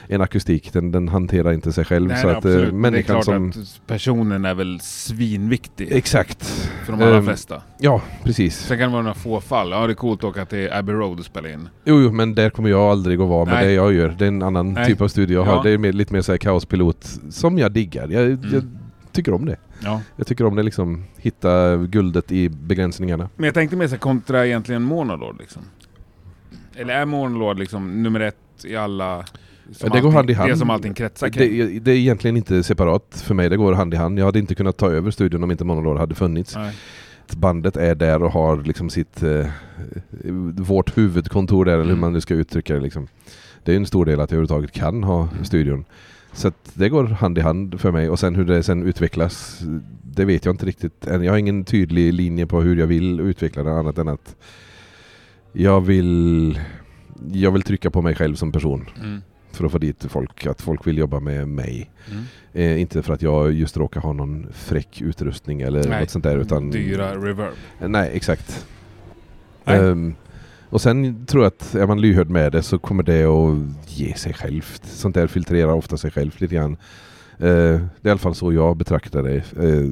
[0.08, 0.72] en akustik.
[0.72, 2.08] Den, den hanterar inte sig själv.
[2.08, 2.70] Nej, så nej, att eh, absolut.
[2.70, 3.50] det är människan klart som...
[3.50, 6.44] att personen är väl svinviktig Exakt.
[6.84, 7.62] för de allra ehm, flesta.
[7.78, 8.56] Ja, precis.
[8.56, 9.70] Sen kan det vara några få fall.
[9.70, 11.68] Ja, det är coolt att åka till Abbey Road och spela in.
[11.84, 13.66] Jo, jo, men där kommer jag aldrig att vara med Nej.
[13.66, 14.14] det jag gör.
[14.18, 14.86] Det är en annan Nej.
[14.86, 15.56] typ av studio jag har.
[15.56, 15.62] Ja.
[15.62, 18.08] Det är mer, lite mer så här kaospilot som jag diggar.
[18.08, 18.78] Jag, jag Mm.
[19.12, 19.56] tycker om det.
[19.84, 20.02] Ja.
[20.16, 23.28] Jag tycker om det liksom, hitta guldet i begränsningarna.
[23.36, 25.62] Men jag tänkte mer så kontra egentligen Monolord liksom.
[26.76, 29.24] Eller är Monolord liksom nummer ett i alla...
[29.72, 30.50] som det går allting- hand i hand.
[30.50, 31.58] Det som allting kretsar kring.
[31.58, 34.18] Det, det är egentligen inte separat för mig, det går hand i hand.
[34.18, 36.56] Jag hade inte kunnat ta över studion om inte Monolord hade funnits.
[36.56, 36.74] Nej.
[37.36, 39.22] Bandet är där och har liksom sitt...
[39.22, 39.46] Eh,
[40.54, 42.00] vårt huvudkontor där, eller hur Mm.
[42.00, 43.08] man nu ska uttrycka det liksom.
[43.64, 45.84] Det är en stor del att jag överhuvudtaget kan ha studion.
[46.36, 49.60] Så att det går hand i hand för mig och sen hur det sen utvecklas,
[50.02, 51.22] det vet jag inte riktigt än.
[51.24, 54.36] Jag har ingen tydlig linje på hur jag vill utveckla det annat än att
[55.52, 56.60] jag vill,
[57.32, 59.22] jag vill trycka på mig själv som person Mm.
[59.52, 61.90] för att få dit folk, att folk vill jobba med mig.
[62.10, 62.24] Mm.
[62.52, 66.00] Eh, inte för att jag just råkar ha någon fräck utrustning eller Nej.
[66.00, 66.70] något sånt där utan...
[66.70, 67.52] Dyra reverb.
[67.80, 68.66] Nej, exakt.
[69.64, 69.78] Nej.
[69.78, 70.14] Ehm,
[70.70, 74.14] och sen tror jag att är man lyhörd med det så kommer det att ge
[74.14, 74.82] sig självt.
[74.84, 76.76] Sånt där filtrerar ofta sig självt lite grann.
[77.38, 79.36] Eh, det är i alla fall så jag betraktar det.
[79.36, 79.90] Eh,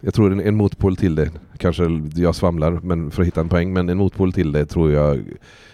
[0.00, 3.48] jag tror en, en motpol till det, kanske jag svamlar men för att hitta en
[3.48, 5.22] poäng, men en motpol till det tror jag,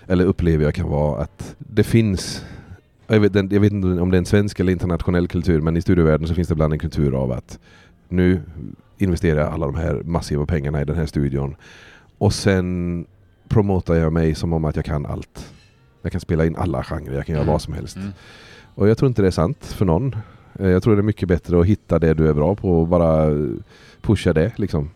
[0.07, 2.45] eller upplever jag kan vara att det finns
[3.07, 5.83] jag vet, jag vet inte om det är en svensk eller internationell kultur, men i
[5.83, 7.59] studievärlden så finns det ibland en kultur av att
[8.09, 8.41] nu
[8.99, 11.57] investerar jag alla de här massiva pengarna i den här studion
[12.19, 13.07] och sen
[13.51, 15.53] promotar jag mig som om att jag kan allt.
[16.03, 17.53] Jag kan spela in alla genrer, jag kan göra Mm.
[17.53, 17.97] vad som helst.
[17.97, 18.09] Mm.
[18.75, 20.17] Och jag tror inte det är sant för någon.
[20.59, 22.89] Eh, Jag tror det är mycket bättre att hitta det du är bra på och
[22.89, 23.27] bara
[24.03, 24.91] pusha det liksom.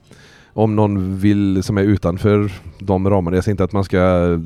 [0.57, 3.99] Om någon vill, som är utanför de ramarna, jag säger inte att man ska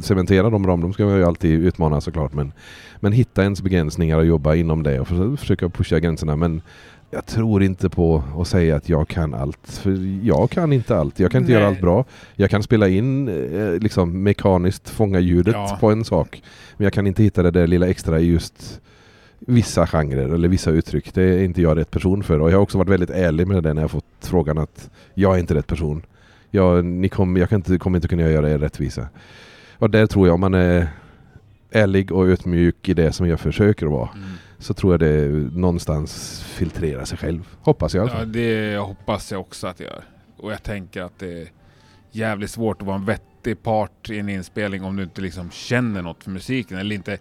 [0.03, 2.53] cementera de ramarna, de ska man ju alltid utmana såklart, men,
[3.01, 6.37] men hitta ens begränsningar och jobba inom det och för- försöka pusha gränserna.
[6.37, 6.63] Men
[7.11, 11.19] jag tror inte på att säga att jag kan allt, för jag kan inte allt.
[11.21, 11.61] Jag kan inte Nej.
[11.61, 12.05] göra allt bra.
[12.35, 15.77] Jag kan spela in, eh, liksom mekaniskt fånga ljudet Ja.
[15.81, 16.43] på en sak,
[16.77, 18.81] men jag kan inte hitta det där lilla extra i just
[19.39, 21.15] vissa genrer eller vissa uttryck.
[21.15, 22.41] Det är inte jag rätt person för.
[22.41, 25.35] Och jag har också varit väldigt ärlig med det när jag fått frågan att jag
[25.35, 26.03] är inte rätt person.
[26.51, 29.09] Jag, ni kom, jag kan inte, kommer inte kunna göra er rättvisa.
[29.79, 30.89] Och där tror jag om man är
[31.71, 34.29] ärlig och ödmjuk i det som jag försöker vara Mm.
[34.59, 37.49] Så tror jag det någonstans filtrerar sig själv.
[37.61, 40.05] Hoppas jag Ja, det hoppas jag också att jag gör.
[40.37, 41.49] Och jag tänker att det är
[42.11, 46.03] jävligt svårt att vara en vettig part i en inspelning om du inte liksom känner
[46.03, 47.19] något för musiken eller inte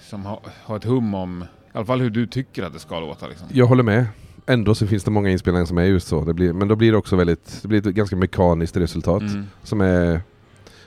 [0.00, 3.00] som har, har ett hum om i alla fall hur du tycker att det ska
[3.00, 3.28] låta.
[3.28, 3.46] Liksom.
[3.52, 4.06] Jag håller med.
[4.46, 6.24] Ändå så finns det många inspelningar som är just så.
[6.24, 9.44] Det blir, men då blir det också väldigt, det blir ett ganska mekaniskt resultat Mm.
[9.62, 10.20] som är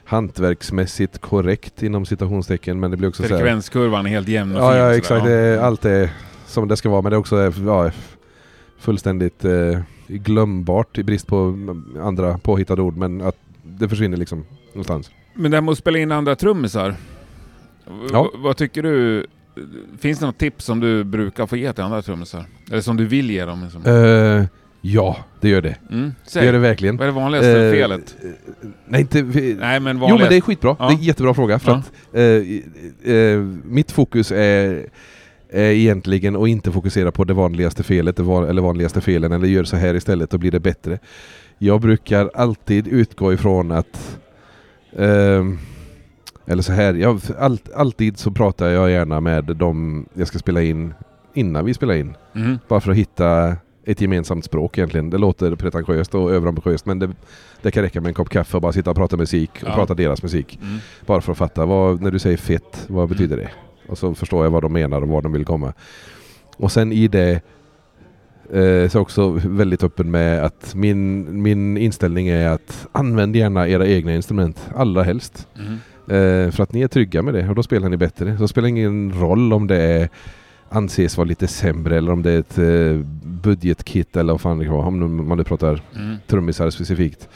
[0.06, 4.62] hantverksmässigt korrekt inom citationstecken men det blir också så här, Frekvenskurvan är helt jämn och
[4.62, 4.80] Ja, fin.
[4.80, 5.26] ja exakt.
[5.26, 6.10] Det allt är
[6.48, 7.92] som det ska vara men det är också ja,
[8.80, 14.46] fullständigt eh, glömbart i brist på mm, andra påhittade ord men att det försvinner liksom
[14.74, 15.12] någonstans.
[15.34, 16.96] Men det här med att spela in andra trummisar.
[18.12, 18.32] Ja.
[18.36, 19.26] Vad tycker du?
[20.00, 22.46] Finns det något tips som du brukar få ge till andra trummisar?
[22.72, 23.64] Eller som du vill ge dem?
[23.64, 23.86] Liksom?
[23.86, 24.46] Eh,
[24.94, 25.76] ja, det gör det.
[25.92, 26.98] Mm, Det gör det verkligen.
[26.98, 28.16] Vad är det vanligaste Eh, felet?
[28.86, 29.22] Nej, inte...
[29.60, 30.20] Nej men Jo vanligast.
[30.22, 30.76] men det är skitbra.
[30.80, 30.88] Ja.
[30.88, 31.60] Det är en jättebra fråga.
[31.60, 31.78] För Ja.
[31.78, 31.92] att,
[33.06, 34.86] eh, eh, mitt fokus är,
[35.50, 39.76] är egentligen att inte fokusera på det vanligaste felet eller vanligaste felen eller gör så
[39.76, 41.00] här istället och blir det bättre.
[41.58, 44.18] Jag brukar alltid utgå ifrån att
[44.98, 45.58] ehm,
[46.48, 50.62] eller så här, jag, all, alltid så pratar jag gärna med dem jag ska spela
[50.62, 50.94] in
[51.34, 52.16] innan vi spelar in.
[52.34, 52.60] Mhm.
[52.68, 55.10] Bara för att hitta ett gemensamt språk egentligen.
[55.10, 57.10] Det låter pretentiöst och överambitiöst men det,
[57.62, 59.76] det kan räcka med en kopp kaffe och bara sitta och prata musik och Ja.
[59.76, 60.60] prata deras musik.
[60.62, 60.78] Mm.
[61.06, 63.50] Bara för att fatta, vad, när du säger fett, vad betyder det?
[63.88, 65.74] Och så förstår jag vad de menar och var de vill komma.
[66.58, 67.42] Och sen i det
[68.54, 73.88] eh, så också väldigt öppen med att min, min inställning är att använd gärna era
[73.88, 75.48] egna instrument, allra helst.
[75.56, 75.80] Mhm.
[76.08, 78.36] Eh, för att ni är trygga med det och då spelar ni bättre.
[78.38, 80.10] Så det spelar ingen roll om det är,
[80.70, 84.66] anses vara lite sämre eller om det är ett eh, budgetkit eller vad fan det
[84.66, 86.16] kan vara, om man nu pratar Mm.
[86.28, 87.30] trummisar specifikt.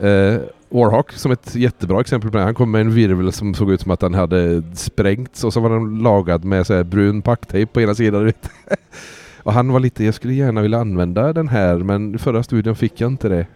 [0.00, 0.36] Eh,
[0.68, 2.44] Warhawk som ett jättebra exempel på det.
[2.44, 5.60] Han kom med en virvel som såg ut som att den hade sprängts och så
[5.60, 8.32] var den lagad med så här brun packtejp på ena sidan.
[9.42, 12.76] Och han var lite, jag skulle gärna vilja använda den här men i förra studion
[12.76, 13.46] fick jag inte det.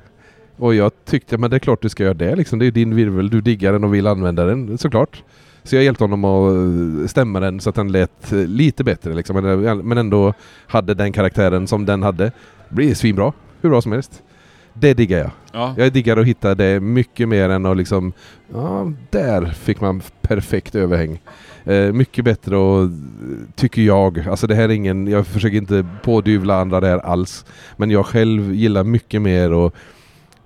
[0.57, 2.59] Och jag tyckte, men det är klart du ska göra det liksom.
[2.59, 5.22] Det är din virvel, du diggar den och vill använda den såklart.
[5.64, 6.55] Så jag hjälpte honom att
[7.03, 9.37] eh, stämma den så att den lät eh, lite bättre liksom.
[9.37, 10.35] Men, men ändå
[10.66, 12.24] hade den karaktären som den hade.
[12.24, 14.22] Det blir svinbra, hur bra som helst.
[14.72, 15.31] Det diggar jag.
[15.53, 15.74] Ja.
[15.77, 18.12] Jag diggar att hitta det mycket mer än att liksom,
[18.53, 21.20] ja, där fick man perfekt överhäng.
[21.64, 22.90] Eh, mycket bättre och
[23.55, 27.44] tycker jag, alltså det här är ingen, jag försöker inte pådyvla andra det här alls.
[27.77, 29.74] Men jag själv gillar mycket mer att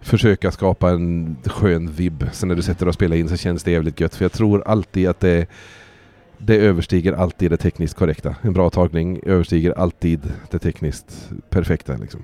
[0.01, 2.25] försöka skapa en skön vibb.
[2.33, 4.15] Sen när du sätter dig och spelar in så känns det jävligt gött.
[4.15, 5.47] För jag tror alltid att det
[6.41, 8.35] det överstiger alltid det tekniskt korrekta.
[8.43, 11.97] En bra tagning överstiger alltid det tekniskt perfekta.
[11.97, 12.23] Liksom.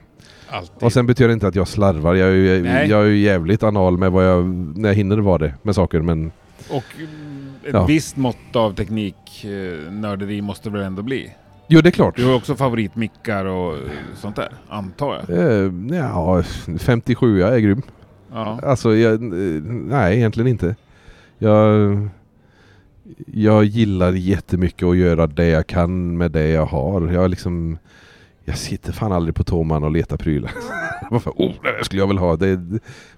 [0.48, 0.82] Alltid.
[0.82, 2.14] Och sen betyder det inte att jag slarvar.
[2.14, 2.90] Jag är ju, Nej.
[2.90, 4.44] jag är ju jävligt anal med vad jag,
[4.78, 6.00] när jag hinner vara det med saker.
[6.00, 6.32] Men
[6.70, 7.84] Och mm, ett Ja.
[7.86, 11.32] visst mått av tekniknörderi måste väl ändå bli?
[11.68, 12.16] Jo, det är klart.
[12.16, 13.80] Du har också favoritmickar och eh,
[14.14, 15.38] sånt där, antar jag?
[15.38, 16.42] Eh, ja,
[16.78, 17.82] 57 är grym.
[18.32, 18.60] Ja.
[18.62, 20.76] Alltså, jag, eh, nej egentligen inte.
[21.38, 22.08] Jag,
[23.26, 27.10] jag gillar jättemycket att göra det jag kan med det jag har.
[27.12, 27.78] Jag liksom...
[28.44, 30.52] Jag sitter fan aldrig på Toman och letar prylar.
[31.10, 31.30] Varför?
[31.30, 32.36] Oh, det där skulle jag väl ha.
[32.36, 32.60] Det,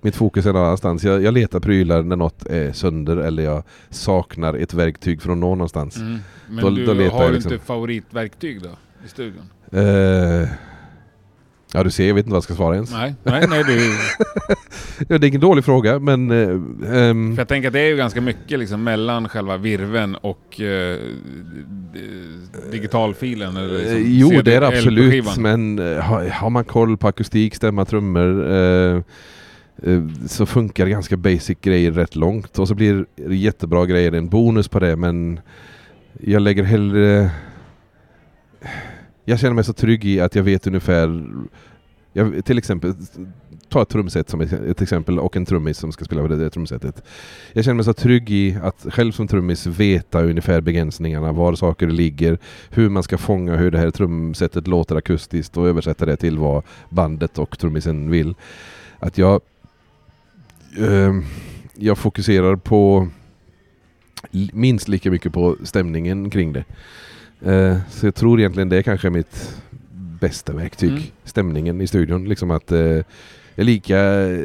[0.00, 1.04] mitt fokus är någon annanstans.
[1.04, 5.58] Jag, jag letar prylar när något är sönder eller jag saknar ett verktyg från någon
[5.58, 5.96] någonstans.
[5.96, 6.18] Mm.
[6.48, 7.52] Men Då- du då har du liksom.
[7.52, 8.68] inte favoritverktyg då?
[9.04, 9.50] I studion?
[9.72, 10.48] Eh,
[11.76, 12.92] ja du ser, jag vet inte vad jag ska svara ens.
[12.92, 13.78] Nej, nej, nej du,
[15.08, 16.30] Ja, det är ingen dålig fråga men...
[16.30, 20.54] ehm, för jag tänker att det är ju ganska mycket liksom mellan själva virven och
[20.58, 22.00] d-
[22.72, 23.56] digitalfilen.
[23.56, 25.36] Eller liksom Eh, jo, CD det är det absolut.
[25.36, 29.00] Men har, har man koll på akustik, stämma, trummor eh,
[30.26, 32.58] så funkar ganska basic grejer rätt långt.
[32.58, 34.96] Och så blir det jättebra grejer en bonus på det.
[34.96, 35.40] Men
[36.20, 37.30] jag lägger hellre...
[39.28, 41.24] Jag känner mig så trygg i att jag vet ungefär...
[42.12, 42.94] Jag, till exempel,
[43.68, 46.50] ta ett trumset som ett, exempel och en trummis som ska spela på det, det
[46.50, 47.02] trumsetet.
[47.52, 51.86] Jag känner mig så trygg i att själv som trummis veta ungefär begränsningarna, var saker
[51.86, 52.38] ligger,
[52.70, 56.62] hur man ska fånga hur det här trumsetet låter akustiskt och översätta det till vad
[56.88, 58.34] bandet och trummisen vill.
[58.98, 59.40] Att jag
[60.78, 61.14] eh,
[61.74, 63.08] jag fokuserar på
[64.52, 66.64] minst lika mycket på stämningen kring det.
[67.44, 69.57] Eh, så jag tror egentligen det är kanske mitt
[70.20, 70.90] bästa verktyg.
[70.90, 71.03] Mm.
[71.25, 72.29] Stämningen i studion.
[72.29, 73.05] Liksom att eh, det
[73.55, 74.40] är lika eh,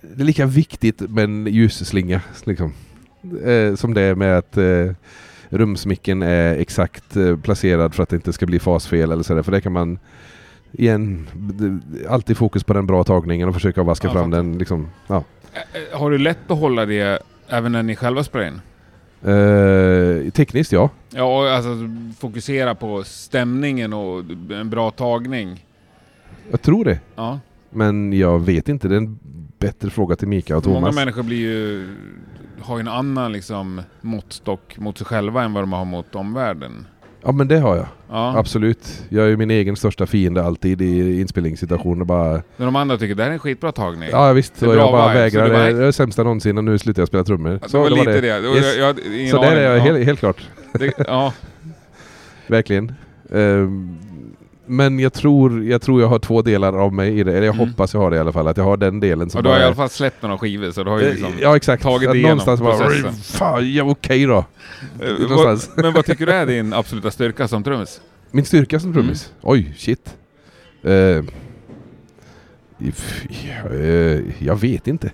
[0.00, 2.72] det är lika viktigt med en ljusslinga liksom.
[3.44, 4.92] eh, som det är med att eh,
[5.48, 9.42] rumsmicken är exakt placerad för att det inte ska bli fasfel eller sådär.
[9.42, 9.98] För det kan man
[10.72, 11.26] igen,
[12.08, 14.58] alltid fokus på den bra tagningen och försöka vaska Ja, fram den.
[14.58, 15.24] Liksom, ja.
[15.92, 18.60] Har du lätt att hålla det även när ni själva spelar in?
[19.26, 20.90] Eh, tekniskt ja.
[21.10, 21.70] Ja, och alltså
[22.18, 25.66] fokusera på stämningen och en bra tagning.
[26.50, 27.00] Jag tror det.
[27.14, 27.40] Ja.
[27.70, 28.88] Men jag vet inte.
[28.88, 29.18] Det är en
[29.58, 30.94] bättre fråga till Mika och Många Thomas.
[30.94, 31.88] människor blir ju,
[32.60, 36.86] har ju en annan liksom, måttstock mot sig själva än vad de har mot omvärlden.
[37.26, 37.86] Ja men det har jag.
[38.10, 38.38] Ja.
[38.38, 39.02] Absolut.
[39.08, 42.04] Jag är ju min egen största fiende alltid i inspelningssituationer.
[42.04, 44.08] Bara, När de andra tycker det här är en skitbra tagning.
[44.12, 45.58] ja visst, Det och jag bara vibe, så vägrar.
[45.58, 47.60] Det är det sämsta någonsin och nu slutar jag spela trummor.
[47.72, 48.48] det var det lite det.
[48.48, 48.76] Och Yes.
[48.76, 49.82] Jag, jag, Så där är jag ja.
[49.82, 50.48] helt, helt klart.
[50.72, 51.32] Det, ja.
[52.46, 52.94] Verkligen.
[53.32, 53.98] Ehm,
[54.66, 57.32] men jag tror, jag tror jag har två delar av mig i det.
[57.36, 57.68] Eller jag Mm.
[57.68, 58.48] hoppas jag har det i alla fall.
[58.48, 60.38] Att jag har den delen som Och du har bara i alla fall släppt några
[60.38, 61.28] skivor så du har ju liksom...
[61.32, 61.82] Eh, Ja exakt.
[61.82, 63.12] tagit Att någonstans bara, processen.
[63.12, 64.44] fan, ja okej då.
[65.00, 65.70] Eh, någonstans.
[65.76, 68.00] men vad tycker du är din absoluta styrka som trummis?
[68.30, 69.32] Min styrka som trummis?
[69.42, 70.16] Oj, shit.
[72.78, 73.26] If-
[73.70, 75.10] eh, jag vet inte.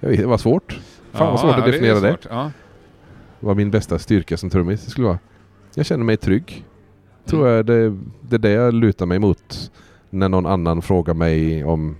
[0.00, 0.80] Jag vet, det var svårt.
[1.12, 2.08] Fan vad svårt att ja, definiera det.
[2.10, 2.26] svårt.
[2.30, 2.50] Ja.
[3.40, 5.18] Vad min bästa styrka som trummis skulle vara.
[5.74, 6.64] Jag känner mig trygg.
[7.30, 9.70] Tror jag det, det är det jag lutar mig mot
[10.10, 11.96] när någon annan frågar mig om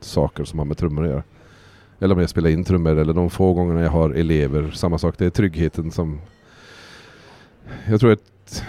[0.00, 1.22] saker som har med trummor att göra.
[2.00, 4.70] Eller om jag spelar in trummor eller de få gångerna jag har elever.
[4.70, 6.20] Samma sak, det är tryggheten som...
[7.88, 8.64] Jag tror att...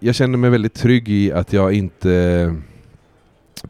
[0.00, 2.54] Jag känner mig väldigt trygg i att jag inte...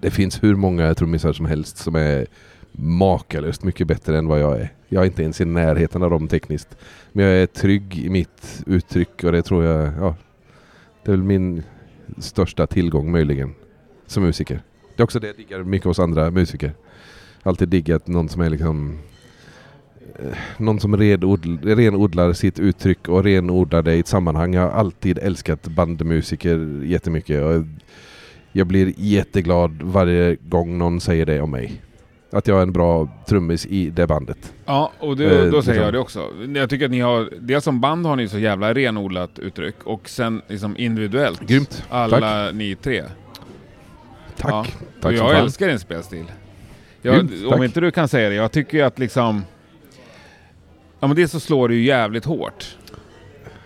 [0.01, 2.27] Det finns hur många trummisar som helst som är
[2.73, 4.73] makalöst mycket bättre än vad jag är.
[4.89, 6.77] Jag är inte ens i närheten av dem tekniskt.
[7.13, 9.93] Men jag är trygg i mitt uttryck och det tror jag...
[10.01, 10.17] Ja,
[11.05, 11.63] det är väl min
[12.19, 13.55] största tillgång möjligen
[14.07, 14.63] som musiker.
[14.97, 16.73] Det är också det jag diggar mycket hos andra musiker.
[17.43, 18.99] Alltid diggat någon som är liksom
[20.19, 24.55] eh, någon som renodl, renodlar sitt uttryck och renodlar det i ett sammanhang.
[24.55, 27.43] Jag har alltid älskat bandmusiker jättemycket.
[27.43, 27.65] Och
[28.53, 31.83] jag blir jätteglad varje gång någon säger det om mig.
[32.33, 34.53] Att jag är en bra trummis i det bandet.
[34.65, 35.75] Ja, och det, Eh, då säger liksom.
[35.85, 36.29] jag det också.
[36.55, 40.09] Jag tycker att ni har, dels som band har ni så jävla renodlat uttryck och
[40.09, 41.41] sen liksom individuellt.
[41.41, 41.85] Grymt.
[41.91, 43.03] Alla ni tre.
[44.37, 44.51] Tack.
[44.53, 44.65] Ja.
[45.01, 45.37] Tack och jag fan.
[45.45, 46.25] älskar din spelstil.
[47.03, 47.63] Jag, Grymt, om tack.
[47.65, 49.45] inte du kan säga det, jag tycker ju att liksom...
[51.01, 52.77] Ja men det så slår det ju jävligt hårt.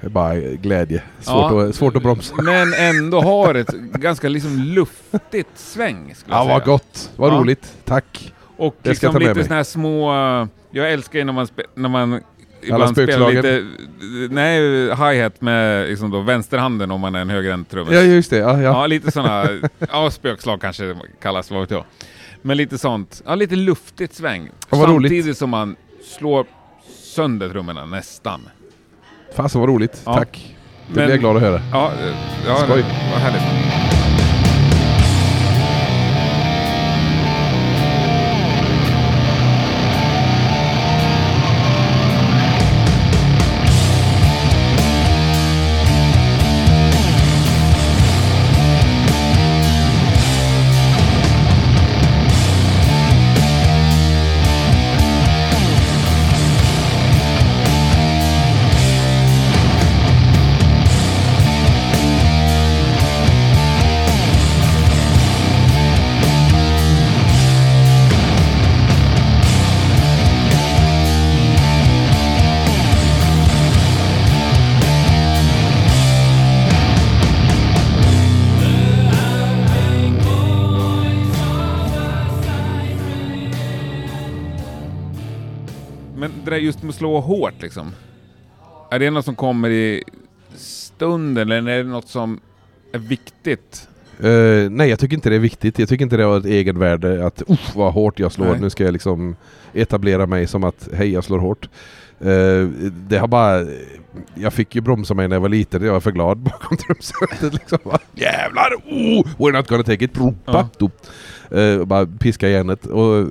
[0.00, 1.02] Det är bara glädje.
[1.20, 1.62] Svårt, Ja.
[1.68, 2.34] att, svårt att bromsa.
[2.42, 7.10] Men ändå har ett ganska liksom luftigt sväng Ja, vad gott.
[7.16, 7.38] Vad Ja.
[7.38, 7.74] roligt.
[7.84, 8.32] Tack.
[8.56, 10.12] Och Det liksom lite såna här små...
[10.42, 12.20] uh, Jag älskar ju när man, spe, när man
[12.62, 13.66] ibland spelar lite...
[14.30, 17.94] Nej, hi-hat med liksom då vänsterhanden om man är en högerhänt trummis.
[17.94, 18.36] Ja, just det.
[18.36, 18.60] Ja, ja.
[18.62, 19.48] Ja, lite sådana,
[19.92, 21.84] ja spökslag kanske det kallas, vad vet jag.
[22.42, 24.50] Men lite sånt, ja lite luftigt sväng.
[24.70, 25.10] Ja, vad roligt.
[25.12, 25.76] Samtidigt som man
[26.18, 26.46] slår
[27.14, 28.40] sönder trummorna nästan.
[29.34, 30.02] Fasen vad roligt.
[30.04, 30.14] Ja.
[30.14, 30.56] Tack.
[30.88, 31.60] Det blir jag glad att höra.
[31.72, 32.14] Ja, eh,
[32.46, 32.84] ja Skoj.
[33.12, 33.85] vad härligt.
[86.56, 87.92] Det just med att slå hårt liksom.
[88.90, 90.04] Är det något som kommer i
[90.56, 92.40] stunden eller är det något som
[92.92, 93.88] är viktigt?
[94.20, 95.78] Eh, nej, jag tycker inte det är viktigt.
[95.78, 98.46] Jag tycker inte det har ett egenvärde att uff vad hårt jag slår.
[98.46, 98.60] Nej.
[98.60, 99.36] Nu ska jag liksom
[99.72, 101.68] etablera mig som att hej, jag slår hårt.
[102.20, 102.68] Eh,
[103.08, 103.66] det har bara...
[104.34, 105.84] Jag fick ju bromsa mig när jag var liten.
[105.84, 107.52] Jag var för glad bakom trumsetet.
[107.54, 107.78] Liksom.
[107.84, 108.74] Bara, Jävlar!
[108.86, 110.12] Oh, we're not gonna take it!
[110.12, 110.90] Propa, Ja.
[111.58, 112.86] Eh, bara piska järnet.
[112.86, 113.26] Och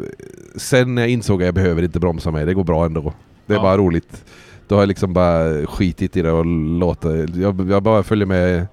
[0.56, 2.46] sen när jag insåg att jag behöver inte bromsa mig.
[2.46, 3.14] Det går bra ändå.
[3.46, 3.64] Det är Ja.
[3.64, 4.26] bara roligt.
[4.68, 6.46] Då har jag liksom bara skitit i det och
[6.80, 7.42] låter...
[7.42, 8.68] Jag, jag bara följer med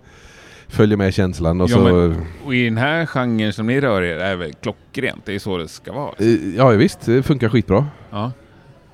[0.68, 1.80] Följer med känslan och Ja, så...
[1.82, 5.22] men- Och i den här genren som ni rör er är väl klockrent?
[5.24, 6.10] Det är så det ska vara?
[6.18, 7.86] Eh, Ja visst, det funkar skitbra.
[8.10, 8.32] Ja.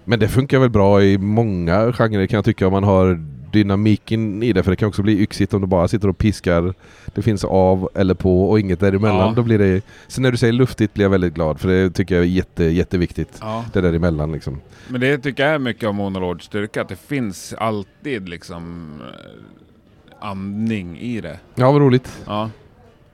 [0.09, 4.43] Men det funkar väl bra i många genrer kan jag tycka om man har dynamiken
[4.43, 4.63] i det.
[4.63, 6.75] För det kan också bli yxigt om du bara sitter och piskar.
[7.15, 9.29] Det finns av eller på och inget däremellan.
[9.29, 9.33] Ja.
[9.37, 9.83] Då blir det...
[10.07, 12.65] Sen när du säger luftigt blir jag väldigt glad för det tycker jag är jätte,
[12.65, 13.39] jätteviktigt.
[13.41, 13.65] ja.
[13.73, 14.61] Det däremellan liksom.
[14.89, 20.29] Men det tycker jag är mycket av Monolords styrka, att det finns alltid liksom eh,
[20.29, 21.39] andning i det.
[21.55, 22.23] Ja vad roligt.
[22.27, 22.51] Ja.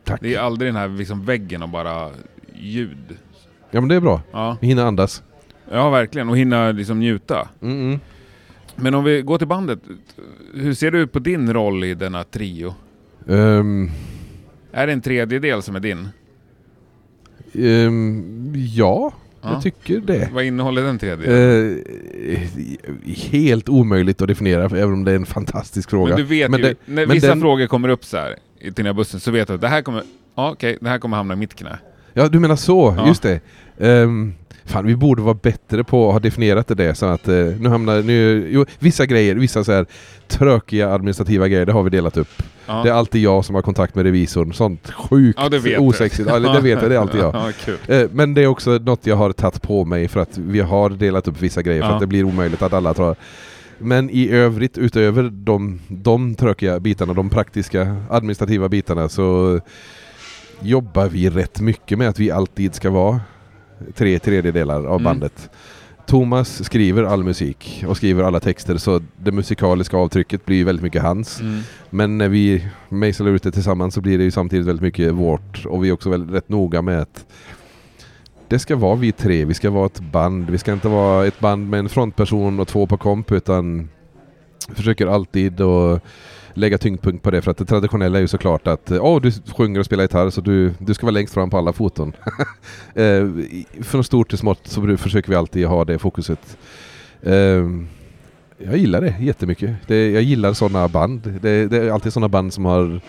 [0.04, 0.20] Tack.
[0.20, 2.10] Det är aldrig den här liksom väggen och bara
[2.54, 3.18] ljud.
[3.70, 4.20] Ja men det är bra.
[4.32, 5.22] Ja, Vi hinner andas.
[5.70, 6.28] Ja verkligen.
[6.28, 7.48] Och hinna liksom njuta.
[7.62, 8.00] Mm.
[8.76, 9.78] Men om vi går till bandet.
[10.54, 12.74] Hur ser du på din roll i denna trio?
[13.28, 13.90] Ehm,
[14.72, 16.08] Är det en tredjedel som är din?
[17.54, 19.52] ehm, ja, Ja.
[19.52, 20.28] jag tycker det.
[20.32, 21.82] Vad innehåller den tredjedelen?
[22.26, 22.38] Eh,
[23.30, 26.08] helt omöjligt att definiera, även om det är en fantastisk fråga.
[26.08, 28.64] Men du vet Men ju, det- när vissa den- frågor kommer upp så här i
[28.64, 30.02] till den här bussen så vet du att det här kommer,
[30.34, 31.78] ja okej, det här kommer hamna i mitt knä.
[32.12, 32.94] Ja, du menar så.
[32.98, 33.06] Ja.
[33.08, 33.40] Just det.
[33.78, 34.34] Um,
[34.66, 38.02] fan, vi borde vara bättre på att ha definierat det så att eh, nu hamnar...
[38.02, 39.86] Nu, jo, vissa grejer, vissa så här
[40.28, 42.42] trökiga administrativa grejer, det har vi delat upp.
[42.66, 42.82] Ja.
[42.82, 44.52] Det är alltid jag som har kontakt med revisorn.
[44.52, 46.28] Sånt sjukt Ja, det osexigt.
[46.28, 47.34] Ja, det vet jag, det är alltid jag.
[47.86, 47.94] Ja.
[47.94, 50.90] Eh, Men det är också något jag har tagit på mig för att vi har
[50.90, 53.16] delat upp vissa grejer för att det blir omöjligt att alla tar...
[53.78, 59.60] Men i övrigt, utöver de, de tråkiga bitarna, de praktiska administrativa bitarna så
[60.60, 63.20] jobbar vi rätt mycket med att vi alltid ska vara
[63.94, 65.04] tre tredjedelar av Mm.
[65.04, 65.50] bandet.
[66.06, 71.02] Thomas skriver all musik och skriver alla texter så det musikaliska avtrycket blir väldigt mycket
[71.02, 71.40] hans.
[71.40, 71.60] Mm.
[71.90, 75.66] Men när vi mejslar ut det tillsammans så blir det ju samtidigt väldigt mycket vårt
[75.66, 77.26] och vi är också väldigt rätt noga med att
[78.48, 80.50] det ska vara vi tre, vi ska vara ett band.
[80.50, 83.88] Vi ska inte vara ett band med en frontperson och två på komp utan
[84.74, 86.02] försöker alltid att
[86.54, 89.32] lägga tyngdpunkt på det för att det traditionella är ju såklart att eh, åh du
[89.32, 92.12] sjunger och spelar gitarr så du, du ska vara längst fram på alla foton.
[92.94, 93.28] eh,
[93.82, 96.58] från stort till smått så försöker vi alltid ha det fokuset.
[97.22, 97.64] Eh,
[98.58, 99.76] jag gillar det jättemycket.
[99.86, 101.38] Det, jag gillar sådana band.
[101.42, 103.00] Det, det är alltid sådana band som har,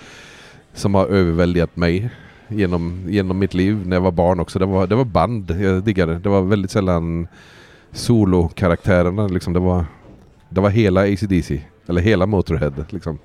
[0.74, 2.10] som har överväldigat mig
[2.48, 4.60] genom, genom mitt liv när jag var barn också.
[4.60, 6.20] Det var, det var band jag diggade.
[6.20, 7.28] Det var väldigt sällan
[7.92, 9.28] solokaraktärerna.
[9.28, 9.54] Liksom.
[9.54, 9.86] Det, var,
[10.50, 11.62] det var hela ACDC.
[11.88, 12.74] Eller hela Motorhead.
[12.90, 13.20] Liksom.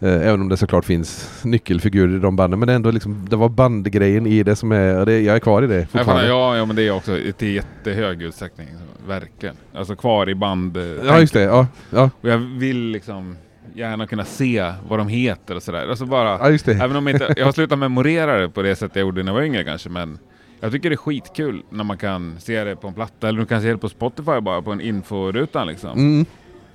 [0.00, 2.58] Eh, även om det såklart finns nyckelfigurer i de banden.
[2.60, 5.06] Men det, är ändå liksom, det var bandgrejen i det som är...
[5.06, 6.26] Det, jag är kvar i det fortfarande.
[6.28, 8.68] ja, ja, men det är också till jättehög utsträckning.
[9.06, 9.56] Verkligen.
[9.74, 10.76] Alltså kvar i band.
[10.76, 11.42] eh, Ja, just det.
[11.42, 13.36] Ja, ja, Och jag vill liksom
[13.74, 15.88] gärna kunna se vad de heter och sådär.
[15.88, 16.72] Alltså bara, ja just det.
[16.72, 19.32] även om jag inte, jag har slutat memorera det på det sätt jag gjorde när
[19.32, 20.18] jag var yngre kanske, men
[20.60, 23.46] jag tycker det är skitkul när man kan se det på en platta, eller du
[23.46, 25.98] kan se det på Spotify bara på en inforuta liksom.
[25.98, 26.26] Mm,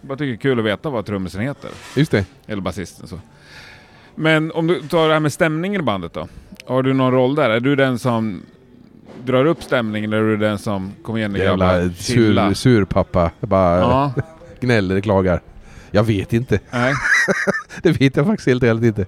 [0.03, 2.25] bara tycker det är kul att veta vad trummisen heter, just det.
[2.47, 3.19] eller basisten så.
[4.15, 6.27] Men om du tar det här med stämningen i bandet då?
[6.65, 7.49] Har du någon roll där?
[7.49, 8.41] Är du den som
[9.25, 13.31] drar upp stämningen eller är du den som, kom igen Jävla sur, surpappa.
[13.39, 14.13] Bara Ja,
[14.59, 15.41] gnäller, klagar.
[15.91, 16.59] Jag vet inte.
[16.71, 16.93] nej.
[17.83, 19.05] Det vet jag faktiskt helt enkelt inte.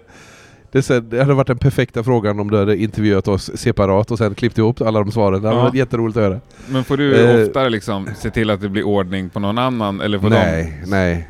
[0.75, 4.17] Det, så, det hade varit den perfekta frågan om du hade intervjuat oss separat och
[4.17, 5.41] sen klippt ihop alla de svaren.
[5.41, 6.39] Det hade varit jätteroligt att höra.
[6.69, 7.47] Men får du Eh.
[7.47, 10.39] oftare liksom se till att det blir ordning på någon annan eller på dem?
[10.45, 11.27] Nej, nej.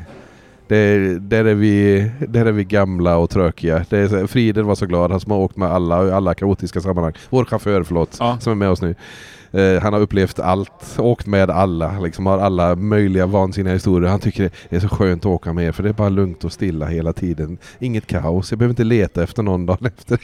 [0.68, 3.84] Det, där, är vi, där är vi gamla och trökiga.
[3.88, 6.80] Det är, Friden var så glad, han som har åkt med alla i alla kaotiska
[6.80, 7.12] sammanhang.
[7.30, 8.38] Vår chaufför, förlåt, Ja.
[8.40, 8.94] som är med oss nu.
[9.52, 14.10] Eh, han har upplevt allt, åkt med alla, liksom har alla möjliga vansinniga historier.
[14.10, 16.44] Han tycker det är så skönt att åka med er för det är bara lugnt
[16.44, 17.58] och stilla hela tiden.
[17.78, 20.18] Inget kaos, jag behöver inte leta efter någon dag efter.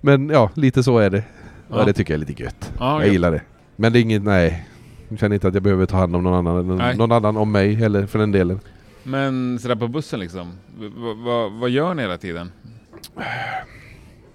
[0.00, 1.22] Men ja, lite så är det.
[1.70, 1.78] Ja.
[1.78, 1.84] Ja.
[1.84, 2.72] det tycker jag är lite gött.
[2.78, 3.12] Ja, jag gött.
[3.12, 3.40] gillar det.
[3.76, 4.68] Men det är inget, nej.
[5.08, 6.96] Jag känner inte att jag behöver ta hand om någon annan, Nej.
[6.96, 8.60] någon annan om mig heller för den delen.
[9.02, 12.52] Men sådär på bussen liksom, v- vad gör ni hela tiden?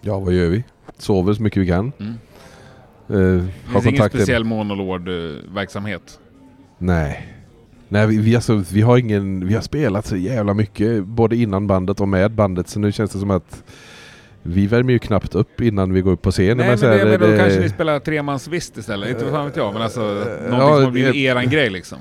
[0.01, 0.63] Ja, vad gör vi?
[0.97, 1.91] Sover så mycket vi kan.
[1.99, 2.13] Mm.
[3.09, 6.19] Uh, Det finns ingen speciell monolod-verksamhet?
[6.77, 7.27] Nej.
[7.89, 9.47] Nej, vi, vi, alltså, vi har ingen...
[9.47, 13.11] Vi har spelat så jävla mycket, både innan bandet och med bandet, så nu känns
[13.11, 13.63] det som att
[14.43, 16.57] vi värmer ju knappt upp innan vi går upp på scen.
[16.57, 19.09] Nej men, så här, det, men då det- kanske ni spelar tremansvist istället?
[19.09, 21.97] Inte vad fan vet jag, men alltså någonting ja, som har blivit eran grej liksom.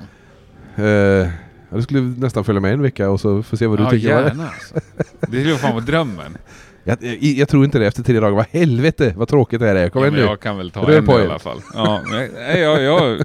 [0.75, 1.27] eh, ja,
[1.69, 4.07] du skulle nästan följa med en vecka och så får se vad du Ja tycker.
[4.07, 4.75] gärna alltså.
[5.19, 6.37] Det skulle fan vara drömmen.
[6.83, 8.35] Jag, jag, jag tror inte det efter tre dagar.
[8.35, 9.89] Vad helvete vad tråkigt det här är.
[9.89, 10.25] Kom Ja, igen nu.
[10.25, 11.57] jag kan väl ta Rör en på i alla fall.
[11.73, 13.23] Ja, men, nej, jag, jag,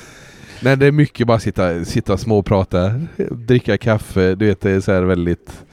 [0.60, 2.92] Nej det är mycket bara sitta, sitta småprata,
[3.30, 5.64] dricka kaffe, du vet det är så här väldigt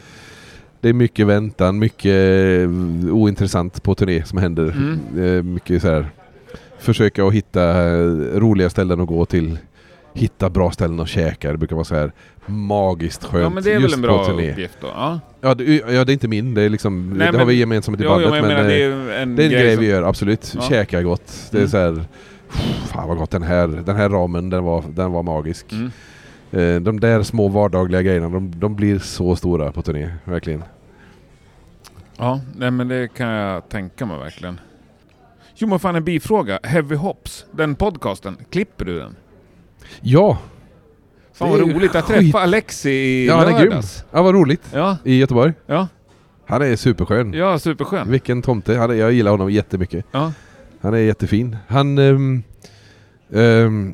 [0.81, 2.05] Det är mycket väntan, mycket
[2.61, 2.69] eh,
[3.13, 4.63] ointressant på turné som händer.
[4.63, 4.99] Mm.
[5.37, 6.05] Eh, Mycket så här
[6.79, 8.05] Försöka att hitta eh,
[8.39, 9.57] roliga ställen att gå till
[10.13, 12.11] Hitta bra ställen att käka, det brukar vara så här
[12.45, 14.87] magiskt skönt ja men det är väl en bra uppgift då?
[14.87, 17.47] Ja, Ja det, ja det är inte min, det är liksom Nej, Det har men-
[17.47, 19.51] vi gemensamt i bandet jag men, menar det eh, är ju en, det är en
[19.51, 20.53] grej som, vi gör, absolut.
[20.55, 20.61] Ja.
[20.61, 21.47] Käka gott.
[21.51, 21.69] Det är Mm.
[21.69, 22.05] så här
[22.87, 25.71] Fan vad gott den här, den här ramen, den var, den var magisk.
[25.71, 25.91] Mm.
[26.51, 30.09] Eh, De där små vardagliga grejerna, de, de blir så stora på turné.
[30.25, 30.63] Verkligen.
[32.17, 34.59] Ja, nej men det kan jag tänka mig verkligen.
[35.55, 36.59] Jo men fan en bifråga.
[36.63, 39.15] Heavy Hops, den podcasten, klipper du den?
[40.01, 40.37] Ja!
[41.43, 43.69] Fan vad roligt, jag träffade Alexi i Ja, han är grym.
[43.69, 44.03] lördags.
[44.11, 44.61] Ja, vad roligt.
[44.73, 45.53] Ja, I Göteborg.
[45.65, 45.87] ja,
[46.45, 47.33] Han är superskön.
[47.33, 48.11] ja superskön.
[48.11, 48.75] Vilken tomte.
[48.77, 50.05] Han är, jag gillar honom jättemycket.
[50.11, 50.31] Ja.
[50.81, 51.57] Han är jättefin.
[51.67, 51.97] Han...
[51.97, 52.43] ehm,
[53.33, 53.93] ehm,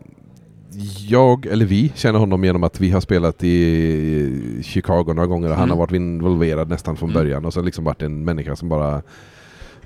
[1.07, 5.55] jag, eller vi, känner honom genom att vi har spelat i Chicago några gånger och
[5.55, 5.69] han Mm.
[5.69, 7.21] har varit involverad nästan från Mm.
[7.23, 9.01] början och så liksom varit en människa som bara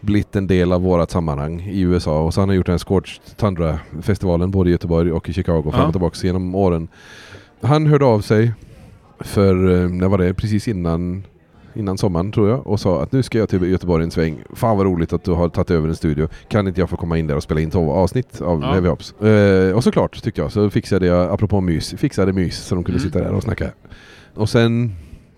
[0.01, 2.77] blivit en del av vårat sammanhang i USA och så har han gjort den här
[2.79, 5.85] Scorched Tundra-festivalen både i Göteborg och i Chicago fram Ja.
[5.87, 6.87] och tillbaka genom åren.
[7.63, 8.53] Han hörde av sig
[9.19, 10.33] för, eh, när var det?
[10.33, 11.23] Precis innan
[11.75, 14.43] innan sommaren tror jag och sa att nu ska jag till Göteborg en sväng.
[14.53, 16.27] Fan vad roligt att du har tagit över en studio.
[16.47, 18.71] Kan inte jag få komma in där och spela in 12 avsnitt av Ja.
[18.71, 19.21] Heavy Hops?
[19.21, 22.99] Eh, och såklart tyckte jag, så fixade jag, apropå mys, fixade mys så de kunde
[22.99, 23.11] Mm.
[23.11, 23.71] sitta där och snacka.
[24.35, 24.95] Och sen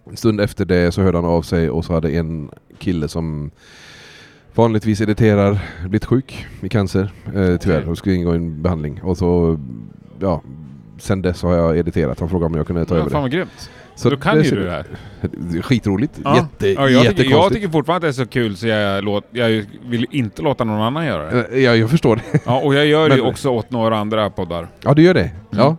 [0.09, 3.51] en stund efter det så hörde han av sig och så hade en kille som
[4.55, 9.01] vanligtvis editerar blivit sjuk i cancer eh, tyvärr och skulle ingå i en behandling.
[9.03, 9.59] Och så,
[10.19, 10.41] ja,
[10.97, 12.19] sen dess har jag editerat.
[12.19, 13.21] Han frågade om jag kunde ta Ja, över fan det.
[13.21, 13.69] vad grymt.
[13.97, 14.85] Så Då kan det ju du det här.
[15.21, 16.19] det är Skitroligt.
[16.23, 16.35] Ja.
[16.35, 19.23] Jätte, Ja, jag, tycker, jag tycker fortfarande att det är så kul så jag, låt,
[19.31, 21.43] jag vill inte låta någon annan göra det.
[21.51, 22.39] Eh, Ja, jag förstår det.
[22.45, 24.67] Ja, och jag gör det Men- också åt några andra poddar.
[24.83, 25.21] Ja, du gör det.
[25.21, 25.33] Mm.
[25.51, 25.77] Ja.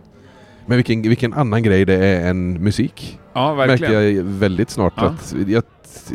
[0.65, 3.19] Men vilken, vilken annan grej det är än musik.
[3.33, 4.15] Ja, Märkte verkligen.
[4.15, 4.93] jag väldigt snart.
[4.97, 5.03] Ja.
[5.05, 5.63] Att jag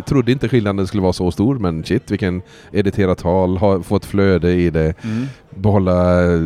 [0.07, 2.43] trodde inte skillnaden skulle vara så stor, men shit vilken
[2.73, 5.27] editera tal, ha, få ett flöde i det, Mm.
[5.51, 6.41] behålla eh,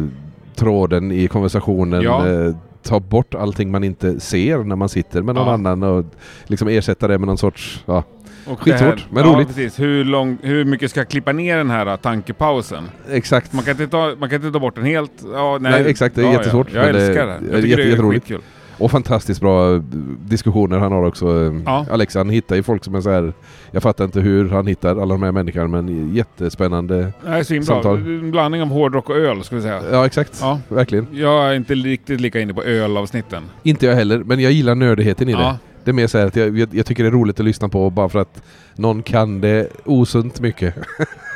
[0.57, 2.29] tråden i konversationen, Ja.
[2.29, 5.53] eh, ta bort allting man inte ser när man sitter med någon Ja.
[5.55, 6.05] annan och
[6.45, 8.03] liksom ersätta det med någon sorts, ja,
[8.47, 9.49] Och Skitsvårt, men ja, roligt.
[9.49, 9.81] Precis.
[9.81, 12.85] Hur, lång, hur mycket ska jag klippa ner den här uh, tankepausen?
[13.11, 13.53] exakt.
[13.53, 15.13] Man kan inte ta, man kan inte ta bort den helt.
[15.33, 15.73] Ja, nej.
[15.73, 16.85] Nej, exakt, det är ja, jättesvårt, Ja.
[16.87, 17.33] Jag det- älskar det.
[17.33, 18.25] Jag tycker jätte- det är jätteroligt.
[18.27, 18.43] skitkul.
[18.79, 19.81] Och fantastiskt bra eh,
[20.25, 21.27] diskussioner han har också.
[21.47, 21.87] eh, Ja.
[21.91, 23.33] Alex han hittar ju folk som är så här.
[23.71, 27.13] Jag fattar inte hur han hittar alla de här människorna men jättespännande.
[27.25, 27.67] Det är svinbra.
[27.67, 27.97] Samtal.
[27.99, 29.93] En blandning av hårdrock och öl, skulle jag säga.
[29.99, 30.61] Ja exakt, Ja.
[30.69, 31.07] verkligen.
[31.13, 33.43] Jag är inte riktigt lika inne på ölavsnitten.
[33.63, 35.39] Inte jag heller, men jag gillar nördigheten i det.
[35.41, 35.59] Ja.
[35.85, 37.91] Det är mer så att jag, jag, jag tycker det är roligt att lyssna på
[37.91, 38.43] bara för att
[38.75, 40.75] någon kan det osunt mycket.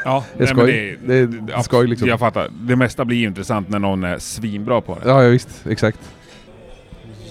[0.05, 0.99] Ja, Det är nej, skoj.
[1.07, 2.09] Det är absolut, skoj liksom.
[2.09, 2.49] Jag fattar.
[2.61, 5.09] Det mesta blir ju intressant när någon är svinbra på det.
[5.11, 5.67] Ja, ja visst.
[5.67, 5.99] Exakt.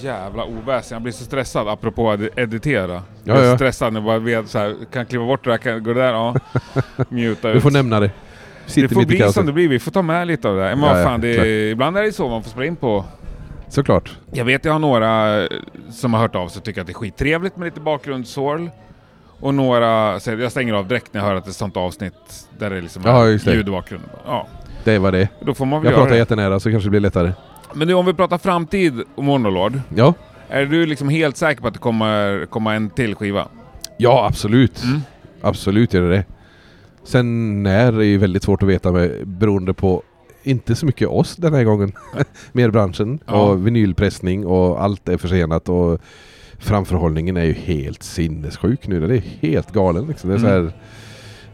[0.04, 3.04] Jävla oväsen, jag blir så stressad apropå att editera.
[3.24, 3.56] Jag Ja, är ja.
[3.56, 6.14] stressad när jag bara vet så här, kan kliva bort det där, kan gå där,
[6.14, 6.36] ja.
[7.10, 7.64] Muta Du ut.
[7.64, 8.12] får nämna det.
[8.66, 9.34] det Sitter får mitt i bli kaoset.
[9.36, 10.62] som det blir, vi får ta med lite av det.
[10.76, 13.06] Men Ja, ja, fan, det är, ibland är det så man får spela in på.
[13.68, 14.18] Såklart.
[14.32, 15.48] Jag vet jag har några eh,
[15.92, 18.68] som har hört av sig och tycker att det är skittrevligt med lite bakgrundssorl.
[19.42, 21.78] Och några säger jag stänger av direkt när jag hör att det är ett sånt
[21.78, 22.14] avsnitt
[22.58, 23.54] där det liksom Ja, är det.
[23.54, 24.10] ljud i bakgrunden.
[24.26, 24.48] Ja,
[24.84, 25.30] Det var det.
[25.42, 26.18] då får man väl Jag pratar det.
[26.18, 27.32] jättenära så kanske det blir lättare.
[27.74, 29.82] Men du, om vi pratar framtid och Monolord.
[29.96, 30.14] Ja.
[30.50, 33.48] Är du liksom helt säker på att det kommer komma en till skiva?
[33.98, 34.84] Ja, absolut.
[34.84, 35.00] Mm.
[35.42, 36.24] Absolut gör det det.
[37.04, 40.04] Sen när är ju väldigt svårt att veta med, beroende på
[40.44, 41.92] inte så mycket oss den här gången.
[42.52, 43.34] Mer branschen Ja.
[43.34, 46.00] och vinylpressning och allt är försenat och
[46.58, 49.08] framförhållningen är ju helt sinnessjuk nu.
[49.08, 50.30] Det är helt galen liksom.
[50.30, 50.64] Det är så, Mm.
[50.66, 50.74] här,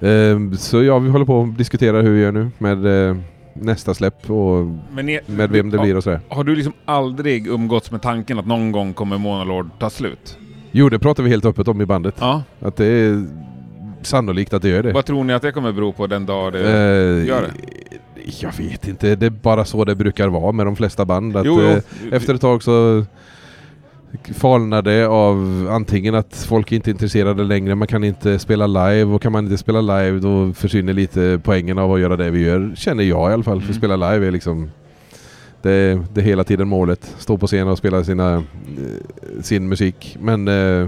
[0.01, 3.15] Ehm, så ja, vi håller på att diskutera hur vi gör nu med eh,
[3.55, 6.19] nästa släpp och Men är, med vem det blir och sådär.
[6.29, 10.37] Har du liksom aldrig umgåtts med tanken att någon gång kommer Monolord ta slut?
[10.71, 12.15] Jo, det pratar vi helt öppet om i bandet.
[12.19, 12.43] Ja.
[12.59, 13.25] Att det är
[14.01, 14.93] sannolikt att det gör det.
[14.93, 16.59] Vad tror ni att det kommer bero på den dag det...
[16.59, 17.51] Eh, gör det?
[18.39, 21.37] Jag vet inte, det är bara så det brukar vara med de flesta band.
[21.37, 22.09] Att, jo, eh, jo.
[22.11, 23.05] Efter ett tag så
[24.33, 29.03] falnar det av antingen att folk inte är intresserade längre, man kan inte spela live
[29.03, 32.43] och kan man inte spela live då försvinner lite poängen av att göra det vi
[32.45, 32.73] gör.
[32.75, 33.59] Känner jag i alla fall.
[33.61, 33.69] För Mm.
[33.71, 34.69] att spela live är liksom
[35.61, 37.15] det, det är hela tiden målet.
[37.17, 38.43] Stå på scen och spela sina, eh,
[39.41, 40.17] sin musik.
[40.21, 40.87] Men eh,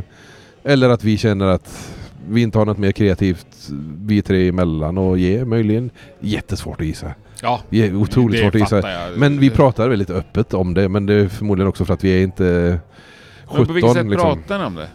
[0.64, 1.94] eller att vi känner att
[2.30, 3.70] vi inte har något mer kreativt
[4.06, 5.90] vi tre emellan och ge möjligen.
[6.20, 7.12] Jättesvårt att gissa.
[7.42, 8.92] Ja, Vi är otroligt svårt att gissa.
[8.92, 9.18] jag.
[9.18, 10.90] Men vi pratar väldigt öppet om det.
[10.90, 12.80] Men det är förmodligen också för att vi är inte
[13.46, 14.40] 17 Men på vilket sätt liksom.
[14.44, 14.88] pratar ni om det?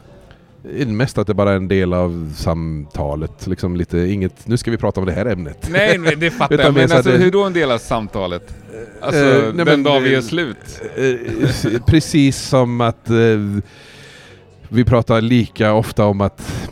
[0.86, 3.46] Mest att det bara är en del av samtalet.
[3.46, 5.68] Liksom lite, inget, nu ska vi prata om det här ämnet.
[5.70, 6.74] Nej, men det fattar jag.
[6.74, 8.54] Men alltså, det- hur då en del av samtalet?
[9.00, 10.80] Alltså, Eh, nej, den men dag vi det- är slut?
[10.96, 13.16] Eh, Precis som att eh,
[14.68, 16.68] vi pratar lika ofta om att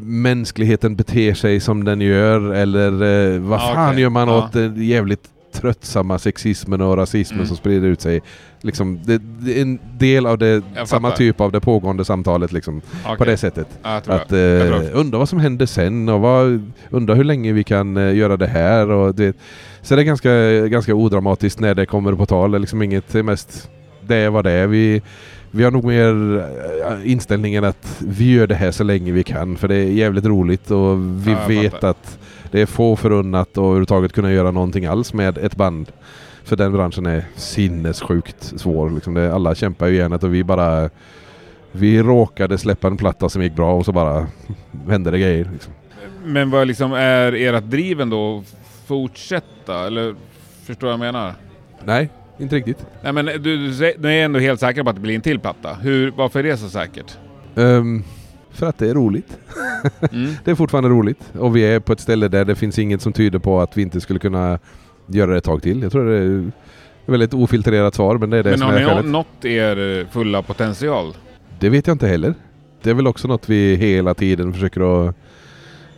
[0.00, 2.92] mänskligheten beter sig som den gör eller
[3.34, 4.02] eh, vad Ja, fan okej.
[4.02, 4.38] gör man Ja.
[4.44, 7.46] åt den jävligt tröttsamma sexismen och rasismen Mm.
[7.48, 8.20] som sprider ut sig.
[8.60, 12.80] Liksom, det, det är en del av det, samma typ av det pågående samtalet liksom,
[12.80, 13.26] på Okej.
[13.26, 13.66] det sättet.
[13.82, 14.38] Ja, Att eh,
[14.92, 18.46] undra vad som händer sen och vad, undra hur länge vi kan eh, göra det
[18.46, 18.90] här.
[18.90, 19.36] Och det,
[19.82, 20.32] så det är ganska,
[20.68, 22.50] ganska odramatiskt när det kommer på tal.
[22.50, 23.70] Det är liksom inget, mest
[24.06, 24.66] det är vad det är.
[24.66, 25.02] Vi,
[25.50, 26.38] vi har nog mer
[26.86, 30.24] eh, inställningen att vi gör det här så länge vi kan för det är jävligt
[30.24, 31.90] roligt och vi Ja, jag vet fattar.
[31.90, 32.18] att
[32.50, 35.92] det är få förunnat att överhuvudtaget kunna göra någonting alls med ett band.
[36.44, 38.90] För den branschen är sinnessjukt svår.
[38.90, 40.90] Liksom det, alla kämpar ju järnet och vi bara...
[41.72, 44.26] Vi råkade släppa en platta som gick bra och så bara
[44.88, 45.48] hände det grejer.
[45.52, 45.72] Liksom.
[46.24, 48.42] Men vad liksom är ert driven då?
[48.86, 49.86] Fortsätta?
[49.86, 50.14] Eller
[50.64, 51.32] förstår du vad jag menar?
[51.84, 52.08] Nej,
[52.38, 52.86] inte riktigt.
[53.02, 55.38] Nej men du, du, du är ändå helt säker på att det blir en till
[55.40, 55.74] platta.
[55.74, 57.18] Hur, varför är det så säkert?
[57.56, 58.02] Ehm,
[58.50, 59.38] för att det är roligt.
[60.12, 60.30] Mm.
[60.44, 61.32] Det är fortfarande roligt.
[61.38, 63.82] Och vi är på ett ställe där det finns inget som tyder på att vi
[63.82, 64.58] inte skulle kunna
[65.06, 65.82] göra det ett tag till.
[65.82, 66.50] Jag tror det är
[67.06, 69.04] väldigt ofiltrerat svar men det är det Men som har är ni skälet.
[69.04, 71.14] nått er eh, fulla potential?
[71.60, 72.34] Det vet jag inte heller.
[72.82, 75.14] Det är väl också något vi hela tiden försöker att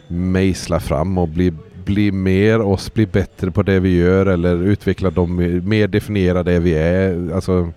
[0.08, 1.52] mejsla fram och bli,
[1.94, 5.36] bli mer oss, bli bättre på det vi gör eller utveckla dem,
[5.68, 7.34] mer definiera det vi är.
[7.34, 7.72] Alltså,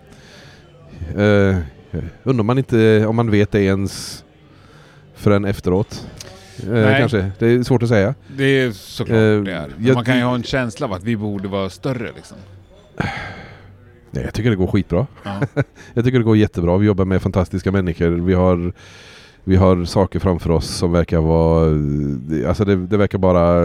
[1.17, 1.57] eh,
[2.23, 4.23] undrar man inte om man vet det ens
[5.15, 6.07] förrän efteråt.
[6.73, 7.31] Eh, kanske.
[7.39, 8.15] Det är svårt att säga.
[8.37, 9.69] Det är såklart Eh, det är.
[9.79, 12.37] jag- Man kan ju ha en känsla av att vi borde vara större liksom.
[14.11, 15.07] Nej, jag tycker det går skitbra.
[15.23, 15.39] Ja.
[15.93, 16.77] Jag tycker det går jättebra.
[16.77, 18.09] Vi jobbar med fantastiska människor.
[18.09, 18.73] Vi har,
[19.43, 21.65] vi har saker framför oss som verkar vara...
[22.47, 23.61] Alltså det, det verkar bara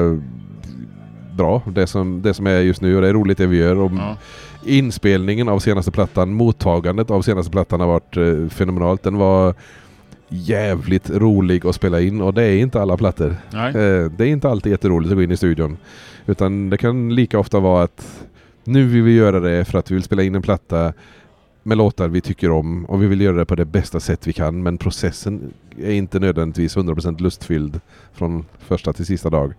[1.36, 1.62] bra.
[1.74, 3.76] Det som, det som är just nu och det är roligt det vi gör.
[3.78, 4.16] Och Ja.
[4.64, 9.02] Inspelningen av senaste plattan, mottagandet av senaste plattan har varit eh, fenomenalt.
[9.02, 9.54] Den var
[10.28, 13.36] jävligt rolig att spela in och det är inte alla plattor.
[13.52, 13.68] Nej.
[13.68, 15.76] Eh, Det är inte alltid jätteroligt att gå in i studion.
[16.26, 18.24] Utan det kan lika ofta vara att
[18.64, 20.92] nu vill vi göra det för att vi vill spela in en platta
[21.68, 24.32] med låtar vi tycker om och vi vill göra det på det bästa sätt vi
[24.32, 27.80] kan men processen är inte nödvändigtvis 100% lustfylld
[28.12, 29.54] från första till sista dag.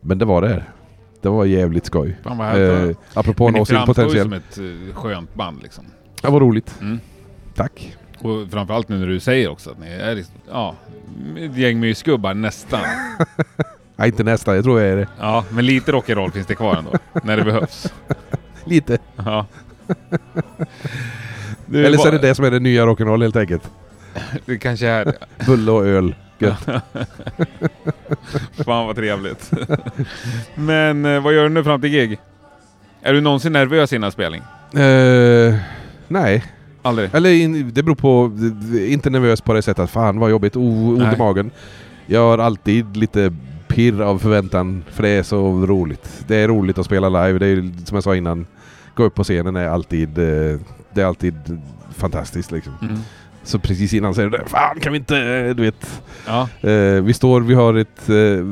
[0.00, 0.64] Men det var det.
[1.22, 2.18] Det var jävligt skoj.
[2.22, 2.62] Fan vad.
[2.62, 4.24] Eh, apropå Men ni nå sin framstår ju potential.
[4.24, 5.84] som ett eh, skönt band liksom.
[6.22, 6.74] Det var roligt.
[6.80, 7.00] Mm.
[7.54, 7.96] Tack.
[8.18, 10.74] Och framförallt nu när du säger också att ni är liksom, ja,
[11.38, 12.80] ett gäng mysgubbar nästan.
[13.96, 14.54] Nej, inte nästa.
[14.54, 15.08] Jag tror jag är det.
[15.18, 16.92] Ja, men lite rock'n'roll finns det kvar ändå.
[17.22, 17.92] när det behövs.
[18.64, 18.98] Lite.
[19.16, 19.46] Ja.
[21.72, 23.70] Eller så är det det som är det nya rock'n'roll helt enkelt.
[24.46, 25.14] Det kanske är det.
[25.46, 26.14] Bulle och öl.
[26.38, 26.58] Gött.
[28.64, 29.50] Fan vad trevligt.
[30.54, 32.18] Men eh, vad gör du nu fram till gig?
[33.02, 34.42] Är du någonsin nervös innan spelning?
[34.74, 35.54] Eh,
[36.08, 36.44] nej,
[36.82, 37.10] Aldrig?
[37.14, 38.32] eller in, det beror på,
[38.78, 41.50] inte nervös på det sättet att fan vad jobbigt, ont i magen.
[42.06, 43.34] Jag har alltid lite
[43.68, 46.24] pirr av förväntan, för det är så roligt.
[46.26, 48.46] Det är roligt att spela live, det är som jag sa innan,
[48.96, 50.58] gå upp på scenen är alltid, eh,
[50.94, 51.34] det är alltid
[51.96, 52.72] fantastiskt liksom.
[52.82, 52.96] Mm.
[53.44, 56.00] Så precis innan säger du fan kan vi inte, eh, du vet.
[56.26, 56.48] Ja.
[56.70, 58.44] Eh, vi står, vi har ett, eh,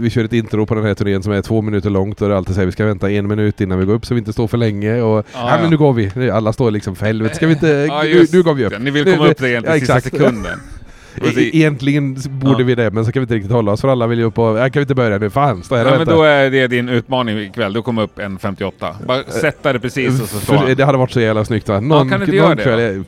[0.00, 2.34] vi kör ett intro på den här turnén som är två minuter långt och det
[2.34, 4.32] är alltid säger vi ska vänta en minut innan vi går upp så vi inte
[4.32, 5.58] står för länge och Ja, ja, ja.
[5.60, 6.30] men nu går vi.
[6.30, 8.72] Alla står liksom för helvete, ska vi inte, Ja, nu, nu går vi upp.
[8.72, 8.78] det.
[8.78, 10.58] Ni vill komma nu- upp till egentligen ja, sista sekunden.
[11.24, 12.66] E- Egentligen borde Ja.
[12.66, 14.38] vi det, men så kan vi inte riktigt hålla oss för alla vill ju upp
[14.38, 15.30] och, ja, kan vi inte börja nu?
[15.30, 16.14] Fan, stå här Ja, men vänta.
[16.14, 17.72] då är det din utmaning ikväll.
[17.72, 18.96] Du kommer upp en 58.
[19.06, 20.74] Bara sätta det precis och så står han.
[20.76, 21.80] det hade varit så jävla snyggt va?
[21.80, 23.04] Någon, kan du inte någon göra det, kväll?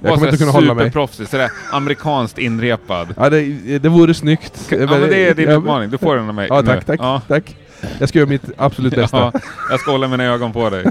[0.00, 0.84] Jag, jag kommer inte kunna hålla mig.
[0.84, 3.08] Superproffsig, sådär amerikanskt inrepad.
[3.16, 4.66] Ja, det, det vore snyggt.
[4.70, 6.46] Ja men det är din Ja, utmaning, du får den av mig.
[6.50, 7.22] Ja, tack, tack, Ja.
[7.28, 7.56] tack.
[7.98, 9.16] Jag ska göra mitt absolut bästa.
[9.34, 9.40] Ja,
[9.70, 10.84] jag ska hålla mina ögon på dig.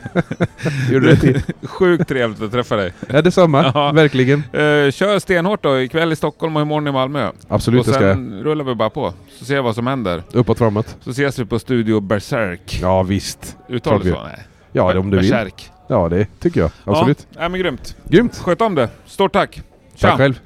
[0.91, 1.43] Gjorde det?
[1.67, 2.93] Sjukt trevligt att träffa dig.
[3.07, 3.71] Ja, detsamma.
[3.73, 3.91] Ja.
[3.91, 4.39] Verkligen.
[4.39, 7.31] Uh, kör stenhårt då, ikväll i Stockholm och imorgon i Malmö.
[7.47, 8.15] Absolut, och det ska jag.
[8.15, 10.23] sen rullar vi bara på, så ser vi vad som händer.
[10.33, 10.95] Uppåt, framåt.
[11.03, 12.79] Så ses vi på Studio Berserk.
[12.81, 13.57] Ja, visst.
[13.69, 14.23] Uttalar du så?
[14.23, 14.45] Nej.
[14.71, 15.29] Ja, om du vill.
[15.31, 15.71] Berserk.
[15.91, 16.71] Ja, det tycker jag.
[16.83, 17.27] Absolut.
[17.31, 17.95] Ja, nej, men grymt.
[18.07, 18.37] Grymt.
[18.37, 18.89] Sköt om det.
[19.05, 19.61] Stort tack.
[19.99, 20.39] Tack själv.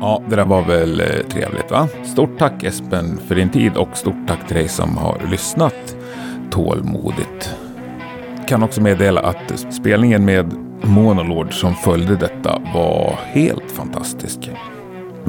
[0.00, 1.88] Ja, det där var väl eh, trevligt va?
[2.04, 5.96] Stort tack Espen för din tid och stort tack till dig som har lyssnat
[6.50, 7.56] tålmodigt.
[8.48, 14.50] Kan också meddela att spelningen med Monolord som följde detta var helt fantastisk.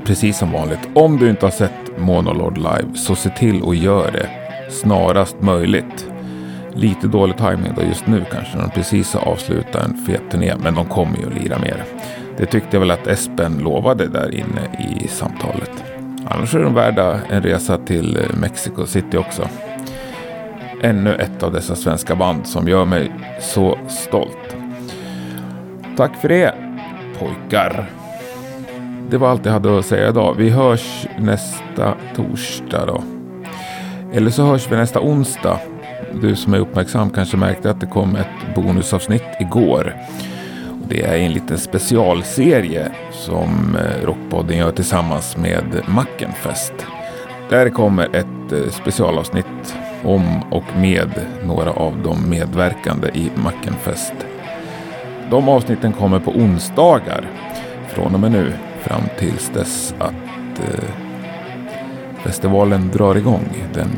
[0.06, 4.12] Precis som vanligt, om du inte har sett Monolord live så se till att göra
[4.12, 4.30] det
[4.70, 6.11] snarast möjligt.
[6.74, 10.54] Lite dålig timing då just nu kanske när de precis har avslutat en fet turné,
[10.64, 11.84] men de kommer ju att lira mer.
[12.38, 15.84] Det tyckte jag väl att Espen lovade där inne i samtalet.
[16.26, 19.48] Annars är de värda en resa till eh, Mexico City också.
[20.82, 24.56] Ännu ett av dessa svenska band som gör mig så stolt.
[25.98, 26.54] Tack för det,
[27.20, 27.90] pojkar.
[29.10, 30.36] Det var allt jag hade att säga idag.
[30.38, 33.04] Vi hörs nästa torsdag då.
[34.14, 35.60] Eller så hörs vi nästa onsdag.
[36.14, 39.96] Du som är uppmärksam kanske märkte att det kom ett bonusavsnitt igår.
[40.90, 46.74] Det är en liten specialserie som eh, Rockpodden gör tillsammans med Mackenfest.
[47.50, 51.10] Där kommer ett eh, specialavsnitt om och med
[51.44, 54.14] några av de medverkande i Mackenfest.
[55.30, 57.30] De avsnitten kommer på onsdagar
[57.88, 60.90] från och med nu fram tills dess att eh,
[62.24, 63.90] festivalen drar igång den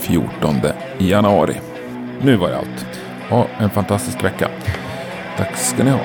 [0.00, 0.56] 14
[0.98, 1.54] januari.
[2.22, 2.86] Nu var det allt.
[3.30, 4.48] Ha en fantastisk vecka.
[5.36, 6.00] Tack ska ni ha.